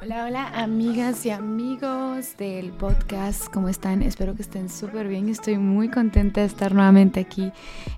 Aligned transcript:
Hola, 0.00 0.24
hola 0.24 0.48
amigas 0.62 1.26
y 1.26 1.30
amigos 1.30 2.36
del 2.38 2.70
podcast, 2.70 3.52
¿cómo 3.52 3.68
están? 3.68 4.02
Espero 4.02 4.34
que 4.34 4.40
estén 4.40 4.70
súper 4.70 5.06
bien. 5.06 5.28
Estoy 5.28 5.58
muy 5.58 5.90
contenta 5.90 6.40
de 6.40 6.46
estar 6.46 6.74
nuevamente 6.74 7.20
aquí 7.20 7.52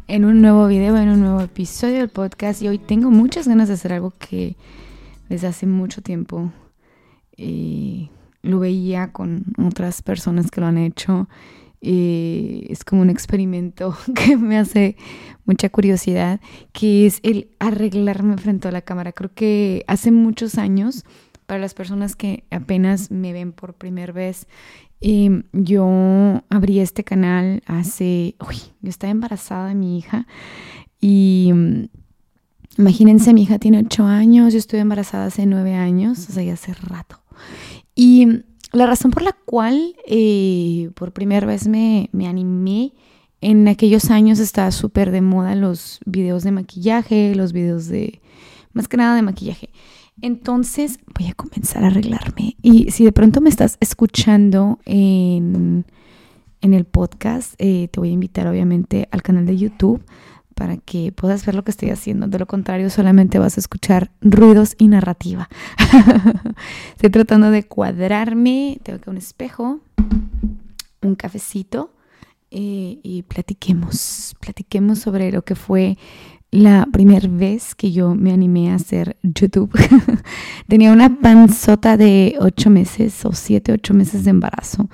en 0.09 0.25
un 0.25 0.43
nuevo 0.43 0.67
video, 0.67 0.97
en 0.97 1.09
un 1.09 1.21
nuevo 1.21 1.41
episodio 1.41 1.99
del 1.99 2.09
podcast 2.09 2.63
y 2.63 2.69
hoy 2.69 2.79
tengo 2.79 3.13
muchas 3.13 3.47
ganas 3.47 3.69
de 3.69 3.75
hacer 3.75 3.93
algo 3.93 4.13
que 4.19 4.57
desde 5.29 5.47
hace 5.47 5.67
mucho 5.67 6.03
tiempo 6.03 6.51
eh, 7.37 8.09
lo 8.43 8.59
veía 8.59 9.13
con 9.13 9.45
otras 9.65 10.03
personas 10.03 10.51
que 10.51 10.61
lo 10.61 10.67
han 10.67 10.79
hecho. 10.79 11.29
Eh, 11.83 12.67
es 12.69 12.85
como 12.85 13.01
un 13.01 13.11
experimento 13.11 13.97
que 14.15 14.37
me 14.37 14.59
hace 14.59 14.97
mucha 15.47 15.71
curiosidad, 15.71 16.41
que 16.73 17.07
es 17.07 17.21
el 17.23 17.49
arreglarme 17.59 18.37
frente 18.37 18.69
a 18.69 18.73
la 18.73 18.83
cámara. 18.83 19.13
Creo 19.13 19.33
que 19.35 19.85
hace 19.87 20.11
muchos 20.11 20.59
años 20.59 21.05
para 21.51 21.59
las 21.59 21.75
personas 21.75 22.15
que 22.15 22.45
apenas 22.53 23.11
me 23.11 23.33
ven 23.33 23.51
por 23.51 23.75
primera 23.75 24.13
vez, 24.13 24.47
em, 25.01 25.43
yo 25.53 26.45
abrí 26.49 26.79
este 26.79 27.03
canal 27.03 27.61
hace, 27.67 28.37
uy, 28.47 28.57
yo 28.81 28.89
estaba 28.89 29.11
embarazada 29.11 29.67
de 29.71 29.75
mi 29.75 29.99
hija 29.99 30.29
y 31.01 31.51
mm, 31.53 31.89
imagínense, 32.79 33.35
mi 33.35 33.43
hija 33.43 33.59
tiene 33.59 33.81
ocho 33.81 34.05
años, 34.05 34.53
yo 34.53 34.61
estuve 34.61 34.81
embarazada 34.81 35.27
hace 35.27 35.45
nueve 35.45 35.75
años, 35.75 36.29
o 36.29 36.33
sea, 36.33 36.45
ya 36.45 36.53
hace 36.53 36.73
rato. 36.73 37.21
Y 37.97 38.27
mm, 38.27 38.43
la 38.73 38.87
razón 38.87 39.11
por 39.11 39.23
la 39.23 39.33
cual 39.33 39.97
eh, 40.07 40.91
por 40.95 41.13
primera 41.13 41.47
vez 41.47 41.67
me, 41.67 42.09
me 42.13 42.27
animé, 42.27 42.93
en 43.41 43.69
aquellos 43.69 44.11
años 44.11 44.39
estaba 44.39 44.71
súper 44.71 45.11
de 45.11 45.23
moda 45.23 45.55
los 45.55 46.01
videos 46.05 46.45
de 46.45 46.53
maquillaje, 46.53 47.35
los 47.35 47.53
videos 47.53 47.87
de, 47.89 48.21
más 48.73 48.87
que 48.87 48.97
nada 48.97 49.15
de 49.15 49.23
maquillaje. 49.23 49.71
Entonces 50.21 50.99
voy 51.19 51.29
a 51.29 51.35
comenzar 51.35 51.85
a 51.85 51.87
arreglarme. 51.87 52.57
Y 52.63 52.91
si 52.91 53.05
de 53.05 53.13
pronto 53.13 53.41
me 53.41 53.49
estás 53.49 53.79
escuchando 53.81 54.79
en, 54.85 55.87
el 56.61 56.85
podcast, 56.85 57.55
eh, 57.59 57.89
te 57.91 58.01
voy 58.01 58.11
a 58.11 58.13
invitar 58.13 58.47
obviamente 58.47 59.09
al 59.11 59.23
canal 59.23 59.47
de 59.47 59.57
YouTube 59.57 60.05
para 60.61 60.77
que 60.77 61.11
puedas 61.11 61.47
ver 61.47 61.55
lo 61.55 61.65
que 61.65 61.71
estoy 61.71 61.89
haciendo. 61.89 62.27
De 62.27 62.39
lo 62.39 62.45
contrario, 62.45 62.91
solamente 62.91 63.39
vas 63.39 63.57
a 63.57 63.61
escuchar 63.61 64.11
ruidos 64.21 64.75
y 64.77 64.89
narrativa. 64.89 65.49
estoy 66.91 67.09
tratando 67.09 67.51
de 67.51 67.63
cuadrarme. 67.63 68.79
Tengo 68.83 69.01
que 69.01 69.09
un 69.09 69.17
espejo, 69.17 69.81
un 71.01 71.15
cafecito 71.15 71.95
eh, 72.51 73.01
y 73.03 73.23
platiquemos. 73.23 74.37
Platiquemos 74.39 74.99
sobre 74.99 75.33
lo 75.33 75.47
que 75.47 75.55
fue 75.55 75.97
la 76.51 76.87
primera 76.93 77.27
vez 77.27 77.75
que 77.75 77.91
yo 77.91 78.15
me 78.15 78.31
animé 78.31 78.71
a 78.71 78.75
hacer 78.75 79.17
YouTube. 79.23 79.73
Tenía 80.69 80.93
una 80.93 81.21
panzota 81.21 81.97
de 81.97 82.37
ocho 82.39 82.69
meses 82.69 83.25
o 83.25 83.33
siete, 83.33 83.73
ocho 83.73 83.95
meses 83.95 84.25
de 84.25 84.31
embarazo. 84.31 84.91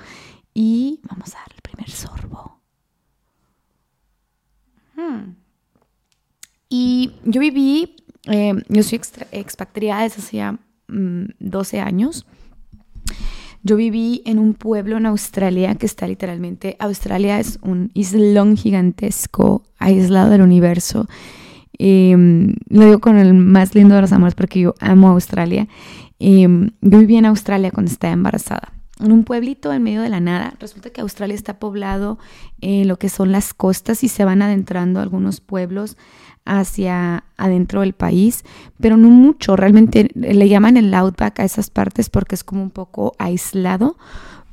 Y 0.53 1.01
vamos 1.09 1.35
a 1.35 1.39
dar 1.39 1.51
el 1.53 1.61
primer 1.61 1.89
sorbo. 1.89 2.56
Y 6.69 7.11
yo 7.23 7.39
viví, 7.39 7.95
eh, 8.25 8.53
yo 8.69 8.83
soy 8.83 8.99
expatriada 9.31 10.03
desde 10.03 10.21
hacía 10.21 10.59
12 10.87 11.77
mm, 11.77 11.87
años. 11.87 12.25
Yo 13.63 13.75
viví 13.75 14.21
en 14.25 14.39
un 14.39 14.53
pueblo 14.53 14.97
en 14.97 15.05
Australia 15.05 15.75
que 15.75 15.85
está 15.85 16.07
literalmente, 16.07 16.77
Australia 16.79 17.39
es 17.39 17.59
un 17.61 17.91
islón 17.93 18.55
gigantesco 18.55 19.63
aislado 19.77 20.29
del 20.29 20.41
universo 20.41 21.07
Em, 21.79 22.55
lo 22.69 22.85
digo 22.85 22.99
con 22.99 23.17
el 23.17 23.33
más 23.33 23.75
lindo 23.75 23.95
de 23.95 24.01
los 24.01 24.11
amores 24.11 24.35
porque 24.35 24.59
yo 24.59 24.73
amo 24.79 25.09
Australia. 25.09 25.67
Em, 26.19 26.71
yo 26.81 26.99
viví 26.99 27.17
en 27.17 27.25
Australia 27.25 27.71
cuando 27.71 27.91
estaba 27.91 28.13
embarazada. 28.13 28.73
En 28.99 29.11
un 29.11 29.23
pueblito 29.23 29.71
en 29.71 29.83
medio 29.83 30.01
de 30.01 30.09
la 30.09 30.19
nada. 30.19 30.55
Resulta 30.59 30.89
que 30.89 31.01
Australia 31.01 31.35
está 31.35 31.59
poblado 31.59 32.17
en 32.61 32.87
lo 32.87 32.97
que 32.97 33.09
son 33.09 33.31
las 33.31 33.53
costas 33.53 34.03
y 34.03 34.07
se 34.07 34.25
van 34.25 34.41
adentrando 34.41 34.99
algunos 34.99 35.39
pueblos 35.39 35.97
hacia 36.47 37.25
adentro 37.37 37.81
del 37.81 37.93
país, 37.93 38.43
pero 38.79 38.97
no 38.97 39.09
mucho. 39.09 39.55
Realmente 39.55 40.09
le 40.15 40.49
llaman 40.49 40.77
el 40.77 40.93
outback 40.93 41.41
a 41.41 41.43
esas 41.43 41.69
partes 41.69 42.09
porque 42.09 42.35
es 42.35 42.43
como 42.43 42.63
un 42.63 42.71
poco 42.71 43.13
aislado 43.19 43.97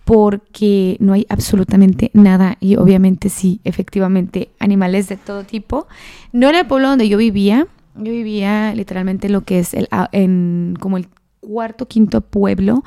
porque 0.05 0.99
no 1.00 1.15
hay 1.15 1.27
absolutamente 1.31 2.10
nada 2.12 2.59
y 2.60 2.77
obviamente 2.77 3.31
sí, 3.31 3.60
efectivamente, 3.65 4.50
animales 4.59 5.09
de 5.09 5.16
todo 5.16 5.44
tipo. 5.44 5.87
No 6.32 6.49
era 6.49 6.60
el 6.60 6.66
pueblo 6.66 6.88
donde 6.88 7.09
yo 7.09 7.16
vivía, 7.16 7.66
yo 7.97 8.12
vivía 8.12 8.75
literalmente 8.75 9.28
lo 9.28 9.43
que 9.43 9.61
es 9.61 9.72
el, 9.72 9.88
en 10.12 10.76
como 10.78 10.99
el 10.99 11.09
cuarto, 11.41 11.87
quinto 11.87 12.21
pueblo 12.21 12.84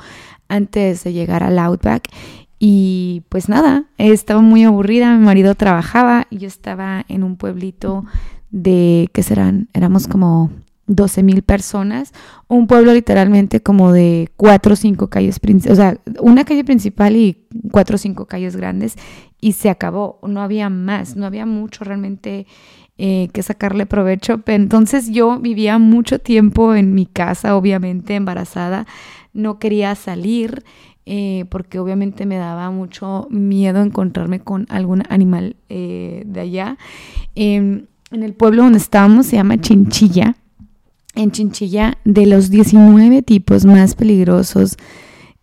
antes 0.48 1.04
de 1.04 1.14
llegar 1.14 1.44
al 1.44 1.60
Outback 1.60 2.10
y 2.60 3.24
pues 3.30 3.50
nada, 3.50 3.86
estaba 3.98 4.42
muy 4.42 4.64
aburrida, 4.64 5.16
mi 5.16 5.26
marido 5.26 5.56
trabajaba 5.56 6.28
y 6.30 6.38
yo 6.38 6.48
estaba 6.48 7.06
en 7.08 7.24
un 7.24 7.38
pueblito 7.38 8.06
de, 8.50 9.10
¿qué 9.14 9.24
serán? 9.24 9.70
Éramos 9.74 10.08
como 10.08 10.50
12 10.88 11.22
mil 11.22 11.44
personas, 11.44 12.14
un 12.48 12.66
pueblo 12.66 12.94
literalmente 12.94 13.62
como 13.62 13.92
de 13.92 14.30
cuatro 14.38 14.74
o 14.74 14.76
cinco 14.76 15.10
calles, 15.10 15.40
o 15.70 15.76
sea, 15.76 15.98
una 16.22 16.46
calle 16.46 16.64
principal 16.64 17.16
y 17.16 17.46
cuatro 17.72 17.96
o 17.96 17.98
cinco 17.98 18.26
calles 18.26 18.56
grandes 18.56 18.96
y 19.40 19.52
se 19.52 19.70
acabó, 19.70 20.20
no 20.24 20.42
había 20.42 20.70
más, 20.70 21.16
no 21.16 21.26
había 21.26 21.46
mucho 21.46 21.84
realmente 21.84 22.48
eh, 22.98 23.30
que 23.34 23.44
sacarle 23.44 23.86
provecho. 23.86 24.42
Entonces 24.48 25.12
yo 25.12 25.40
vivía 25.40 25.78
mucho 25.78 26.20
tiempo 26.20 26.74
en 26.74 26.96
mi 26.96 27.06
casa, 27.06 27.56
obviamente 27.56 28.16
embarazada, 28.16 28.88
no 29.34 29.60
quería 29.60 29.94
salir. 29.94 30.64
Eh, 31.10 31.46
porque 31.50 31.80
obviamente 31.80 32.26
me 32.26 32.36
daba 32.36 32.70
mucho 32.70 33.28
miedo 33.30 33.82
encontrarme 33.82 34.42
con 34.42 34.66
algún 34.70 35.04
animal 35.08 35.56
eh, 35.70 36.24
de 36.26 36.42
allá. 36.42 36.78
Em, 37.34 37.86
en 38.12 38.24
el 38.24 38.34
pueblo 38.34 38.64
donde 38.64 38.78
estábamos 38.78 39.28
se 39.28 39.38
llama 39.38 39.58
Chinchilla 39.62 40.36
en 41.18 41.32
Chinchilla, 41.32 41.98
de 42.06 42.26
los 42.26 42.50
19 42.50 43.22
tipos 43.24 43.66
más 43.66 43.96
peligrosos 43.96 44.78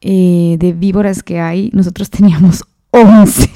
eh, 0.01 0.57
de 0.59 0.73
víboras 0.73 1.23
que 1.23 1.41
hay, 1.41 1.71
nosotros 1.73 2.11
teníamos 2.11 2.65
11. 2.95 3.51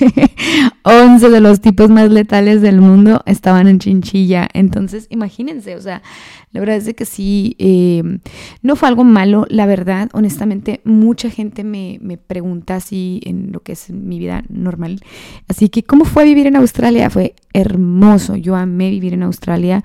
11 0.82 1.28
de 1.30 1.40
los 1.40 1.60
tipos 1.60 1.90
más 1.90 2.10
letales 2.10 2.60
del 2.60 2.80
mundo 2.80 3.22
estaban 3.24 3.68
en 3.68 3.78
Chinchilla. 3.78 4.48
Entonces, 4.52 5.06
imagínense, 5.10 5.76
o 5.76 5.80
sea, 5.80 6.02
la 6.50 6.60
verdad 6.60 6.76
es 6.76 6.92
que 6.94 7.04
sí, 7.04 7.54
eh, 7.58 8.02
no 8.62 8.74
fue 8.74 8.88
algo 8.88 9.04
malo, 9.04 9.46
la 9.48 9.66
verdad, 9.66 10.08
honestamente, 10.12 10.80
mucha 10.82 11.30
gente 11.30 11.62
me, 11.62 11.98
me, 12.02 12.16
pregunta 12.16 12.76
así 12.76 13.20
en 13.24 13.52
lo 13.52 13.60
que 13.60 13.72
es 13.72 13.90
mi 13.90 14.18
vida 14.18 14.42
normal. 14.48 15.00
Así 15.46 15.68
que, 15.68 15.84
¿cómo 15.84 16.04
fue 16.04 16.24
vivir 16.24 16.48
en 16.48 16.56
Australia? 16.56 17.08
Fue 17.08 17.34
hermoso, 17.52 18.34
yo 18.34 18.56
amé 18.56 18.90
vivir 18.90 19.14
en 19.14 19.22
Australia 19.22 19.84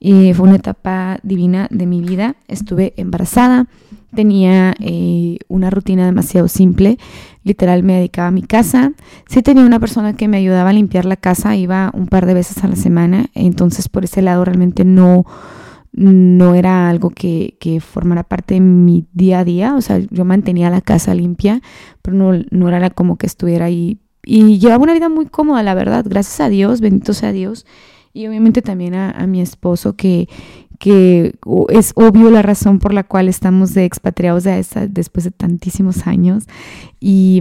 y 0.00 0.32
fue 0.34 0.46
una 0.46 0.56
etapa 0.56 1.18
divina 1.22 1.66
de 1.70 1.86
mi 1.86 2.00
vida. 2.00 2.36
Estuve 2.48 2.94
embarazada, 2.96 3.66
tenía 4.14 4.74
eh, 4.80 5.38
una 5.48 5.70
rutina 5.70 6.06
demasiado 6.06 6.48
simple, 6.48 6.98
literal 7.44 7.82
me 7.82 7.94
dedicaba 7.94 8.28
a 8.28 8.32
mi 8.32 8.42
casa. 8.42 8.92
Sí 9.28 9.42
tenía 9.42 9.64
una 9.64 9.78
persona 9.78 10.14
que 10.14 10.26
me 10.26 10.38
ayudaba 10.38 10.70
a 10.70 10.72
limpiar 10.72 11.04
la 11.04 11.16
casa, 11.16 11.54
iba 11.56 11.90
un 11.94 12.06
par 12.08 12.26
de 12.26 12.34
veces 12.34 12.64
a 12.64 12.68
la 12.68 12.76
semana, 12.76 13.26
entonces 13.34 13.88
por 13.88 14.04
ese 14.04 14.22
lado 14.22 14.44
realmente 14.44 14.84
no, 14.84 15.24
no 15.92 16.54
era 16.54 16.88
algo 16.88 17.10
que, 17.10 17.56
que 17.60 17.80
formara 17.80 18.24
parte 18.24 18.54
de 18.54 18.60
mi 18.60 19.06
día 19.12 19.40
a 19.40 19.44
día, 19.44 19.76
o 19.76 19.80
sea, 19.80 19.98
yo 19.98 20.24
mantenía 20.24 20.70
la 20.70 20.80
casa 20.80 21.14
limpia, 21.14 21.60
pero 22.02 22.16
no, 22.16 22.32
no 22.50 22.68
era 22.68 22.90
como 22.90 23.16
que 23.16 23.26
estuviera 23.26 23.66
ahí. 23.66 24.00
Y 24.26 24.58
llevaba 24.58 24.82
una 24.82 24.94
vida 24.94 25.10
muy 25.10 25.26
cómoda, 25.26 25.62
la 25.62 25.74
verdad, 25.74 26.04
gracias 26.08 26.40
a 26.40 26.48
Dios, 26.48 26.80
bendito 26.80 27.12
sea 27.12 27.30
Dios 27.30 27.66
y 28.14 28.28
obviamente 28.28 28.62
también 28.62 28.94
a, 28.94 29.26
mi 29.26 29.40
esposo 29.40 29.96
que, 29.96 30.28
que 30.84 31.34
es 31.70 31.92
obvio 31.96 32.30
la 32.30 32.42
razón 32.42 32.78
por 32.78 32.92
la 32.92 33.04
cual 33.04 33.26
estamos 33.30 33.74
expatriados 33.74 34.44
de 34.44 34.58
esa, 34.58 34.86
después 34.86 35.24
de 35.24 35.30
tantísimos 35.30 36.06
años 36.06 36.44
y 37.00 37.40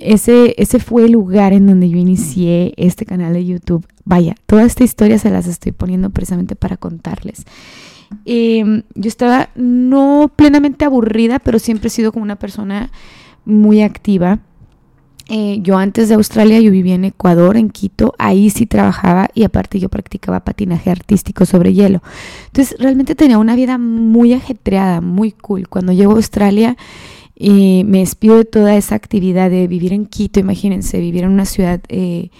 ese, 0.00 0.56
ese 0.58 0.80
fue 0.80 1.04
el 1.04 1.12
lugar 1.12 1.52
en 1.52 1.68
donde 1.68 1.88
yo 1.88 1.98
inicié 1.98 2.74
este 2.76 3.06
canal 3.06 3.32
de 3.32 3.46
YouTube. 3.46 3.86
Vaya, 4.04 4.34
toda 4.46 4.64
esta 4.64 4.82
historia 4.82 5.20
se 5.20 5.30
las 5.30 5.46
estoy 5.46 5.70
poniendo 5.70 6.10
precisamente 6.10 6.56
para 6.56 6.76
contarles. 6.76 7.44
Em, 8.24 8.82
yo 8.96 9.06
estaba 9.06 9.50
no 9.54 10.32
plenamente 10.34 10.84
aburrida, 10.84 11.38
pero 11.38 11.60
siempre 11.60 11.86
he 11.86 11.90
sido 11.90 12.10
como 12.10 12.24
una 12.24 12.40
persona 12.40 12.90
muy 13.44 13.82
activa 13.82 14.40
eh, 15.28 15.58
yo 15.62 15.78
antes 15.78 16.08
de 16.08 16.16
Australia, 16.16 16.60
yo 16.60 16.70
vivía 16.70 16.94
en 16.94 17.04
Ecuador, 17.04 17.56
en 17.56 17.70
Quito, 17.70 18.14
ahí 18.18 18.50
sí 18.50 18.66
trabajaba 18.66 19.30
y 19.34 19.44
aparte 19.44 19.80
yo 19.80 19.88
practicaba 19.88 20.40
patinaje 20.40 20.90
artístico 20.90 21.46
sobre 21.46 21.72
hielo. 21.72 22.02
Entonces 22.46 22.76
realmente 22.78 23.14
tenía 23.14 23.38
una 23.38 23.56
vida 23.56 23.78
muy 23.78 24.34
ajetreada, 24.34 25.00
muy 25.00 25.32
cool. 25.32 25.68
Cuando 25.68 25.92
llego 25.92 26.12
a 26.12 26.16
Australia 26.16 26.76
y 27.34 27.80
eh, 27.80 27.84
me 27.84 28.00
despido 28.00 28.36
de 28.36 28.44
toda 28.44 28.76
esa 28.76 28.94
actividad 28.94 29.50
de 29.50 29.66
vivir 29.66 29.92
en 29.92 30.06
Quito, 30.06 30.40
imagínense, 30.40 31.00
vivir 31.00 31.24
en 31.24 31.30
una 31.30 31.46
ciudad 31.46 31.80
eh, 31.88 32.30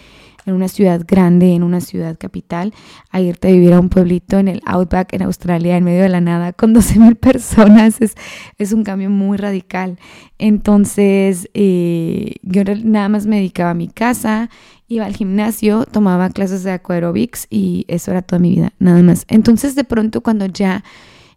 en 0.46 0.55
una 0.55 0.69
ciudad 0.69 1.02
grande, 1.06 1.55
en 1.55 1.62
una 1.62 1.81
ciudad 1.81 2.17
capital, 2.19 2.73
a 3.11 3.20
irte 3.20 3.49
a 3.49 3.52
vivir 3.52 3.73
a 3.73 3.81
un 3.81 3.88
pueblito 3.88 4.38
en 4.38 4.49
el 4.49 4.61
Outback, 4.67 5.12
en 5.14 5.23
Australia, 5.23 5.76
en 5.76 5.85
medio 5.85 6.02
de 6.02 6.08
la 6.08 6.20
nada, 6.20 6.52
con 6.52 6.73
12 6.75 6.99
mil 6.99 7.17
personas. 7.17 8.00
Es, 8.00 8.14
es, 8.58 8.73
un 8.73 8.85
cambio 8.85 9.11
muy 9.11 9.37
radical. 9.38 9.99
Entonces, 10.38 11.49
eh, 11.55 12.37
yo 12.43 12.62
nada 12.85 13.08
más 13.08 13.26
me 13.26 13.37
dedicaba 13.37 13.70
a 13.70 13.75
mi 13.75 13.88
casa, 13.88 14.50
iba 14.88 15.06
al 15.06 15.17
gimnasio, 15.17 15.87
tomaba 15.87 16.31
clases 16.31 16.62
de 16.64 16.73
aquarobics 16.73 17.47
y 17.50 17.85
eso 17.88 18.11
era 18.11 18.23
toda 18.23 18.38
mi 18.40 18.50
vida, 18.50 18.73
nada 18.79 19.02
más. 19.02 19.25
Entonces, 19.29 19.75
de 19.75 19.85
pronto, 19.85 20.23
cuando 20.23 20.47
ya 20.47 20.85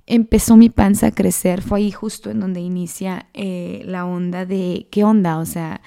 empezó 0.07 0.57
mi 0.57 0.69
panza 0.69 1.07
a 1.07 1.12
crecer, 1.12 1.62
fue 1.62 1.80
ahí 1.80 1.92
justo 1.92 2.31
en 2.31 2.39
donde 2.39 2.62
inicia 2.62 3.27
eh, 3.33 3.83
la 3.86 4.06
onda 4.06 4.45
de, 4.45 4.88
¿qué 4.89 5.03
onda? 5.03 5.38
O 5.38 5.45
sea, 5.45 5.81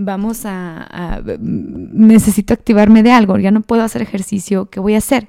vamos 0.00 0.42
a, 0.44 1.20
necesito 1.40 2.54
activarme 2.54 3.02
de 3.02 3.10
algo, 3.10 3.36
ya 3.38 3.50
no 3.50 3.62
puedo 3.62 3.82
hacer 3.82 4.00
ejercicio, 4.00 4.70
¿qué 4.70 4.78
voy 4.78 4.94
a 4.94 4.98
hacer? 4.98 5.28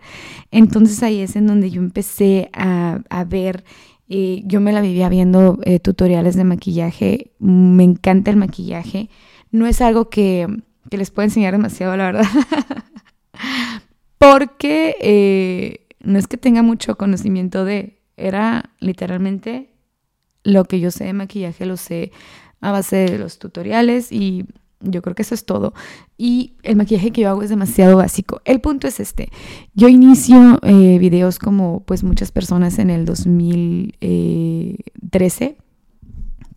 Entonces 0.52 1.02
ahí 1.02 1.22
es 1.22 1.36
en 1.36 1.48
donde 1.48 1.72
yo 1.72 1.82
empecé 1.82 2.52
a, 2.54 3.26
ver, 3.28 3.64
eh, 4.10 4.44
yo 4.46 4.62
me 4.62 4.72
la 4.72 4.82
vivía 4.82 5.10
viendo 5.10 5.60
eh, 5.64 5.80
tutoriales 5.80 6.36
de 6.36 6.44
maquillaje, 6.44 7.32
me 7.40 7.84
encanta 7.84 8.30
el 8.30 8.38
maquillaje, 8.38 9.10
no 9.50 9.66
es 9.66 9.82
algo 9.82 10.10
que, 10.10 10.48
que 10.92 10.98
les 10.98 11.10
puedo 11.10 11.26
enseñar 11.26 11.54
demasiado, 11.54 11.98
la 11.98 12.06
verdad, 12.06 12.28
porque 14.20 15.88
no 16.00 16.20
es 16.20 16.28
que 16.28 16.38
tenga 16.38 16.62
mucho 16.62 16.96
conocimiento 16.96 17.66
de, 17.66 18.00
era 18.18 18.70
literalmente 18.80 19.72
lo 20.44 20.66
que 20.66 20.80
yo 20.80 20.92
sé 20.92 21.06
de 21.06 21.14
maquillaje, 21.14 21.66
lo 21.66 21.76
sé 21.76 22.12
a 22.62 22.72
base 22.72 22.98
de 22.98 23.18
los 23.18 23.40
tutoriales 23.40 24.12
y 24.12 24.46
yo 24.82 25.02
creo 25.02 25.16
que 25.16 25.22
eso 25.24 25.34
es 25.36 25.46
todo. 25.46 25.74
Y 26.18 26.56
el 26.64 26.76
maquillaje 26.76 27.12
que 27.12 27.22
yo 27.22 27.30
hago 27.30 27.44
es 27.44 27.50
demasiado 27.50 27.96
básico. 27.98 28.42
El 28.46 28.62
punto 28.62 28.88
es 28.88 29.00
este. 29.00 29.30
Yo 29.74 29.88
inicio 29.90 30.60
eh, 30.64 30.98
videos 31.00 31.40
como 31.40 31.84
pues 31.86 32.04
muchas 32.04 32.32
personas 32.32 32.80
en 32.80 32.90
el 32.90 33.06
2013 33.06 35.58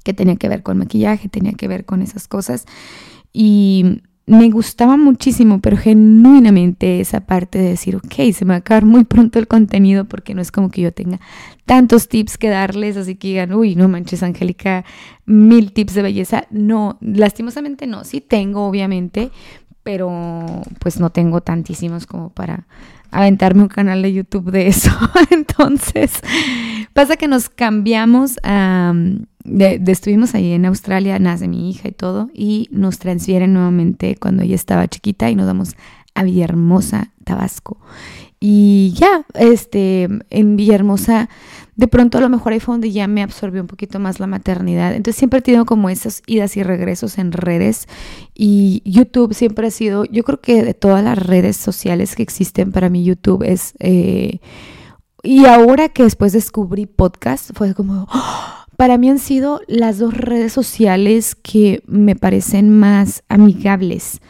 que 0.04 0.14
tenía 0.14 0.36
que 0.36 0.48
ver 0.48 0.62
con 0.62 0.78
maquillaje, 0.78 1.28
tenía 1.28 1.52
que 1.52 1.68
ver 1.68 1.84
con 1.84 2.00
esas 2.02 2.28
cosas. 2.28 2.64
Y 3.32 4.02
me 4.26 4.50
gustaba 4.50 4.96
muchísimo, 4.96 5.60
pero 5.60 5.76
genuinamente 5.76 7.00
esa 7.00 7.20
parte 7.20 7.58
de 7.58 7.70
decir, 7.70 7.96
ok, 7.96 8.32
se 8.32 8.44
me 8.44 8.50
va 8.50 8.54
a 8.54 8.58
acabar 8.58 8.84
muy 8.84 9.04
pronto 9.04 9.38
el 9.38 9.48
contenido 9.48 10.04
porque 10.04 10.34
no 10.34 10.40
es 10.40 10.52
como 10.52 10.70
que 10.70 10.80
yo 10.80 10.92
tenga 10.92 11.20
tantos 11.66 12.08
tips 12.08 12.38
que 12.38 12.48
darles, 12.48 12.96
así 12.96 13.16
que 13.16 13.28
digan, 13.28 13.52
uy, 13.52 13.74
no 13.74 13.88
manches, 13.88 14.22
Angélica, 14.22 14.84
mil 15.26 15.72
tips 15.72 15.94
de 15.94 16.02
belleza. 16.02 16.46
No, 16.50 16.98
lastimosamente 17.00 17.86
no, 17.86 18.04
sí 18.04 18.20
tengo, 18.20 18.66
obviamente, 18.66 19.30
pero 19.82 20.62
pues 20.78 21.00
no 21.00 21.10
tengo 21.10 21.40
tantísimos 21.40 22.06
como 22.06 22.30
para 22.30 22.66
aventarme 23.10 23.62
un 23.62 23.68
canal 23.68 24.02
de 24.02 24.12
YouTube 24.12 24.50
de 24.50 24.68
eso. 24.68 24.90
Entonces, 25.30 26.12
pasa 26.92 27.16
que 27.16 27.28
nos 27.28 27.48
cambiamos 27.48 28.38
a 28.44 28.94
estuvimos 29.44 30.34
ahí 30.34 30.52
en 30.52 30.66
Australia, 30.66 31.18
nace 31.18 31.48
mi 31.48 31.70
hija 31.70 31.88
y 31.88 31.92
todo, 31.92 32.30
y 32.34 32.68
nos 32.70 32.98
transfieren 32.98 33.52
nuevamente 33.52 34.16
cuando 34.16 34.42
ella 34.42 34.54
estaba 34.54 34.88
chiquita 34.88 35.30
y 35.30 35.34
nos 35.34 35.46
vamos 35.46 35.76
a 36.14 36.22
Villahermosa, 36.22 37.12
Tabasco. 37.24 37.78
Y 38.44 38.92
ya, 38.96 39.24
este, 39.34 40.08
en 40.30 40.56
Villahermosa, 40.56 41.28
de 41.76 41.86
pronto 41.86 42.18
a 42.18 42.20
lo 42.20 42.28
mejor 42.28 42.52
ahí 42.52 42.60
fue 42.60 42.74
donde 42.74 42.90
ya 42.90 43.06
me 43.06 43.22
absorbió 43.22 43.60
un 43.60 43.68
poquito 43.68 44.00
más 44.00 44.18
la 44.18 44.26
maternidad. 44.26 44.94
Entonces 44.94 45.16
siempre 45.16 45.38
he 45.38 45.42
tenido 45.42 45.64
como 45.64 45.88
esas 45.88 46.22
idas 46.26 46.56
y 46.56 46.64
regresos 46.64 47.18
en 47.18 47.30
redes. 47.30 47.86
Y 48.34 48.82
YouTube 48.84 49.32
siempre 49.32 49.68
ha 49.68 49.70
sido, 49.70 50.04
yo 50.06 50.24
creo 50.24 50.40
que 50.40 50.64
de 50.64 50.74
todas 50.74 51.04
las 51.04 51.18
redes 51.24 51.56
sociales 51.56 52.16
que 52.16 52.24
existen, 52.24 52.72
para 52.72 52.88
mí 52.88 53.04
YouTube 53.04 53.44
es... 53.44 53.74
Eh, 53.78 54.40
y 55.22 55.46
ahora 55.46 55.88
que 55.88 56.02
después 56.02 56.32
descubrí 56.32 56.86
podcast, 56.86 57.52
fue 57.54 57.74
como... 57.74 58.08
¡oh! 58.12 58.61
Para 58.82 58.98
mí 58.98 59.08
han 59.08 59.20
sido 59.20 59.60
las 59.68 60.00
dos 60.00 60.12
redes 60.12 60.52
sociales 60.52 61.36
que 61.36 61.84
me 61.86 62.16
parecen 62.16 62.76
más 62.80 63.22
amigables 63.28 64.20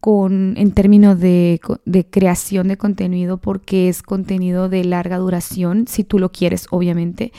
con, 0.00 0.54
en 0.56 0.72
términos 0.72 1.20
de, 1.20 1.60
de, 1.84 2.06
creación 2.06 2.68
de 2.68 2.78
contenido 2.78 3.36
porque 3.36 3.90
es 3.90 4.02
contenido 4.02 4.70
de 4.70 4.82
larga 4.84 5.18
duración, 5.18 5.86
si 5.88 6.04
tú 6.04 6.18
lo 6.18 6.32
quieres, 6.32 6.68
obviamente. 6.70 7.32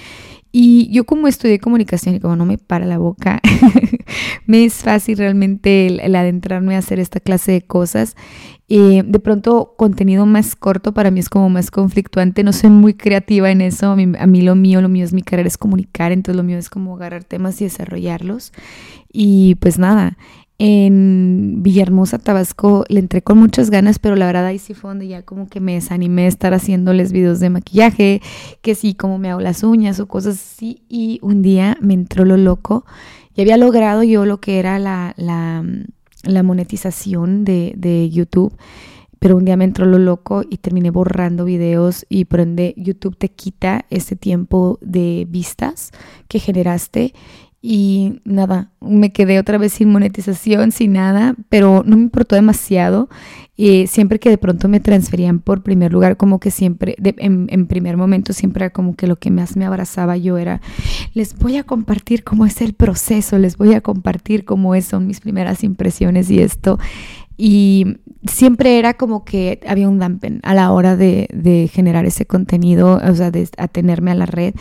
Y 0.52 0.90
yo 0.92 1.06
como 1.06 1.28
estudié 1.28 1.60
comunicación 1.60 2.16
y 2.16 2.20
como 2.20 2.36
no 2.36 2.46
me 2.46 2.58
para 2.58 2.86
la 2.86 2.98
boca, 2.98 3.40
me 4.48 4.66
es 4.66 4.76
fácil 4.76 5.18
realmente 5.20 5.86
el, 5.88 6.16
adentrarme 6.16 6.76
a 6.76 6.80
hacer 6.80 7.00
esta 7.00 7.20
clase 7.20 7.52
de 7.52 7.62
cosas. 7.62 8.16
Eh, 8.68 9.04
de 9.06 9.20
pronto 9.20 9.74
contenido 9.78 10.26
más 10.26 10.56
corto 10.56 10.94
para 10.94 11.12
mí 11.12 11.20
es 11.20 11.30
como 11.30 11.50
más 11.50 11.72
conflictuante, 11.72 12.44
no 12.44 12.54
soy 12.54 12.70
muy 12.70 12.94
creativa 12.94 13.50
en 13.50 13.62
eso, 13.62 13.88
a 13.92 13.96
mí, 13.96 14.12
a 14.18 14.28
mí, 14.28 14.42
lo 14.44 14.56
mío, 14.56 14.82
lo 14.82 14.90
mío 14.90 15.06
es 15.06 15.14
mi 15.14 15.24
carrera, 15.24 15.48
es 15.48 15.58
comunicar, 15.58 16.12
entonces 16.12 16.38
lo 16.38 16.44
mío 16.44 16.58
es 16.58 16.70
como 16.70 16.96
agarrar 16.96 17.24
temas 17.24 17.60
y 17.62 17.66
desarrollarlos. 17.66 18.52
Y 19.12 19.56
pues 19.56 19.80
nada, 19.80 20.18
en 20.60 21.64
Villahermosa, 21.64 22.20
Tabasco, 22.20 22.84
le 22.90 23.00
entré 23.00 23.22
con 23.22 23.38
muchas 23.38 23.70
ganas, 23.70 23.98
pero 23.98 24.18
la 24.18 24.26
verdad 24.26 24.46
ahí 24.46 24.60
sí 24.60 24.74
fue 24.74 24.90
donde 24.90 25.08
ya 25.08 25.24
como 25.24 25.48
que 25.48 25.62
me 25.62 25.74
desanimé 25.74 26.24
de 26.24 26.28
estar 26.28 26.54
haciéndoles 26.54 27.14
videos 27.14 27.40
de 27.40 27.50
maquillaje, 27.50 28.22
que 28.62 28.76
sí, 28.76 28.94
como 28.94 29.18
me 29.18 29.32
hago 29.32 29.40
las 29.40 29.64
uñas 29.64 30.02
o 30.02 30.08
cosas 30.08 30.36
así. 30.36 30.84
Y 30.90 31.20
un 31.22 31.42
día 31.42 31.78
me 31.80 31.94
entró 31.94 32.26
lo 32.26 32.36
loco 32.36 32.86
y 33.36 33.42
había 33.42 33.56
logrado 33.56 34.04
yo 34.04 34.26
lo 34.26 34.42
que 34.42 34.60
era 34.60 34.80
la, 34.80 35.14
la, 35.16 35.64
la 36.24 36.44
monetización 36.44 37.46
de, 37.46 37.74
de 37.78 38.10
YouTube 38.10 38.54
pero 39.20 39.36
un 39.36 39.46
día 39.46 39.58
me 39.58 39.66
entró 39.66 39.86
lo 39.86 40.00
loco 40.00 40.44
y 40.50 40.58
terminé 40.58 40.92
borrando 40.92 41.44
videos 41.44 42.06
y 42.08 42.26
por 42.26 42.40
ende 42.40 42.74
YouTube 42.78 43.18
te 43.18 43.30
quita 43.30 43.86
ese 43.90 44.16
tiempo 44.16 44.80
de 44.82 45.28
vistas 45.30 45.92
que 46.30 46.40
generaste 46.40 47.14
y 47.62 48.22
nada, 48.24 48.72
me 48.80 49.12
quedé 49.12 49.38
otra 49.38 49.58
vez 49.58 49.74
sin 49.74 49.90
monetización, 49.90 50.72
sin 50.72 50.94
nada, 50.94 51.36
pero 51.50 51.84
no 51.86 51.98
me 51.98 52.04
importó 52.04 52.36
demasiado. 52.36 53.10
y 53.58 53.88
siempre 53.88 54.20
que 54.20 54.30
de 54.30 54.38
pronto 54.38 54.70
me 54.70 54.80
transferían 54.80 55.40
por 55.40 55.64
primer 55.64 55.92
lugar, 55.92 56.16
como 56.16 56.40
que 56.40 56.52
siempre, 56.52 56.96
en, 56.98 57.68
primer 57.68 57.98
momento, 57.98 58.32
siempre 58.32 58.66
era 58.66 58.74
como 58.74 58.96
que 58.96 59.08
lo 59.08 59.18
que 59.18 59.32
más 59.32 59.58
me 59.58 59.66
abrazaba 59.66 60.16
yo 60.16 60.38
era, 60.38 60.62
les 61.14 61.38
voy 61.38 61.58
a 61.58 61.64
compartir 61.64 62.24
cómo 62.24 62.46
es 62.46 62.62
el 62.62 62.74
proceso, 62.74 63.38
les 63.38 63.58
voy 63.58 63.74
a 63.74 63.82
compartir 63.82 64.46
cómo 64.46 64.80
son 64.82 65.08
mis 65.08 65.20
primeras 65.20 65.66
impresiones 65.66 66.32
y 66.32 66.40
esto. 66.40 66.80
Y 67.36 67.98
siempre 68.26 68.80
era 68.80 68.94
como 68.94 69.26
que 69.26 69.60
había 69.68 69.90
un 69.90 70.00
dampen 70.00 70.40
a 70.44 70.54
la 70.54 70.72
hora 70.72 70.96
de, 70.96 71.28
de 71.34 71.68
generar 71.68 72.06
ese 72.06 72.26
contenido, 72.26 73.02
o 73.04 73.16
sea, 73.16 73.32
de 73.32 73.50
atenerme 73.58 74.12
a 74.12 74.16
la 74.16 74.26
red, 74.26 74.54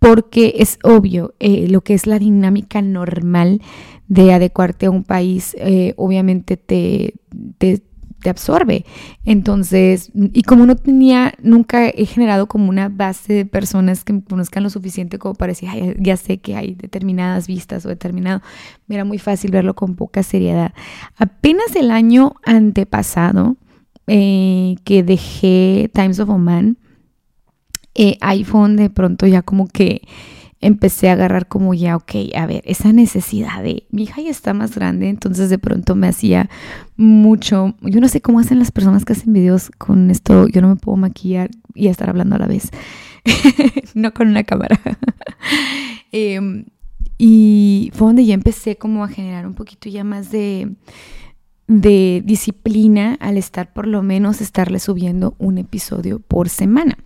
porque 0.00 0.54
es 0.56 0.78
obvio 0.82 1.34
eh, 1.38 1.68
lo 1.68 1.82
que 1.82 1.94
es 1.94 2.08
la 2.08 2.18
dinámica 2.18 2.82
normal 2.82 3.60
de 4.08 4.32
adecuarte 4.32 4.86
a 4.86 4.90
un 4.90 5.04
país, 5.04 5.54
eh, 5.58 5.94
obviamente 5.96 6.56
te, 6.56 7.14
te, 7.58 7.82
absorbe. 8.28 8.84
Entonces, 9.24 10.10
y 10.14 10.42
como 10.42 10.66
no 10.66 10.76
tenía, 10.76 11.32
nunca 11.42 11.88
he 11.88 12.04
generado 12.04 12.48
como 12.48 12.68
una 12.68 12.88
base 12.90 13.32
de 13.32 13.46
personas 13.46 14.04
que 14.04 14.12
me 14.12 14.22
conozcan 14.22 14.62
lo 14.62 14.68
suficiente 14.68 15.18
como 15.18 15.34
para 15.34 15.52
decir, 15.52 15.70
ya 15.98 16.18
sé 16.18 16.38
que 16.38 16.54
hay 16.54 16.74
determinadas 16.74 17.46
vistas 17.46 17.86
o 17.86 17.88
determinado, 17.88 18.42
me 18.88 18.96
era 18.96 19.04
muy 19.04 19.18
fácil 19.18 19.52
verlo 19.52 19.74
con 19.74 19.94
poca 19.96 20.22
seriedad. 20.22 20.74
Apenas 21.16 21.74
el 21.76 21.90
año 21.90 22.34
antepasado 22.44 23.56
eh, 24.06 24.76
que 24.84 25.02
dejé 25.02 25.90
Times 25.94 26.20
of 26.20 26.28
Oman, 26.28 26.76
eh, 27.94 28.16
iPhone 28.20 28.76
de 28.76 28.90
pronto 28.90 29.26
ya 29.26 29.42
como 29.42 29.66
que 29.66 30.02
empecé 30.60 31.08
a 31.08 31.14
agarrar 31.14 31.48
como 31.48 31.72
ya, 31.72 31.96
ok, 31.96 32.12
a 32.34 32.46
ver, 32.46 32.62
esa 32.66 32.92
necesidad 32.92 33.62
de, 33.62 33.86
mi 33.90 34.02
hija 34.02 34.20
ya 34.20 34.30
está 34.30 34.52
más 34.52 34.74
grande, 34.74 35.08
entonces 35.08 35.48
de 35.48 35.58
pronto 35.58 35.94
me 35.94 36.06
hacía 36.06 36.50
mucho, 36.96 37.74
yo 37.80 38.00
no 38.00 38.08
sé 38.08 38.20
cómo 38.20 38.40
hacen 38.40 38.58
las 38.58 38.70
personas 38.70 39.04
que 39.04 39.14
hacen 39.14 39.32
videos 39.32 39.70
con 39.78 40.10
esto, 40.10 40.48
yo 40.48 40.60
no 40.60 40.68
me 40.68 40.76
puedo 40.76 40.96
maquillar 40.98 41.50
y 41.74 41.88
estar 41.88 42.10
hablando 42.10 42.36
a 42.36 42.40
la 42.40 42.46
vez, 42.46 42.70
no 43.94 44.12
con 44.12 44.28
una 44.28 44.44
cámara. 44.44 44.78
Em, 46.12 46.64
y 47.18 47.92
fue 47.94 48.08
donde 48.08 48.24
ya 48.26 48.34
empecé 48.34 48.76
como 48.76 49.04
a 49.04 49.08
generar 49.08 49.46
un 49.46 49.54
poquito 49.54 49.88
ya 49.88 50.02
más 50.02 50.32
de 50.32 50.74
de 51.70 52.20
disciplina 52.24 53.16
al 53.20 53.36
estar 53.36 53.72
por 53.72 53.86
lo 53.86 54.02
menos 54.02 54.40
estarle 54.40 54.80
subiendo 54.80 55.36
un 55.38 55.56
episodio 55.56 56.18
por 56.18 56.48
semana. 56.48 56.98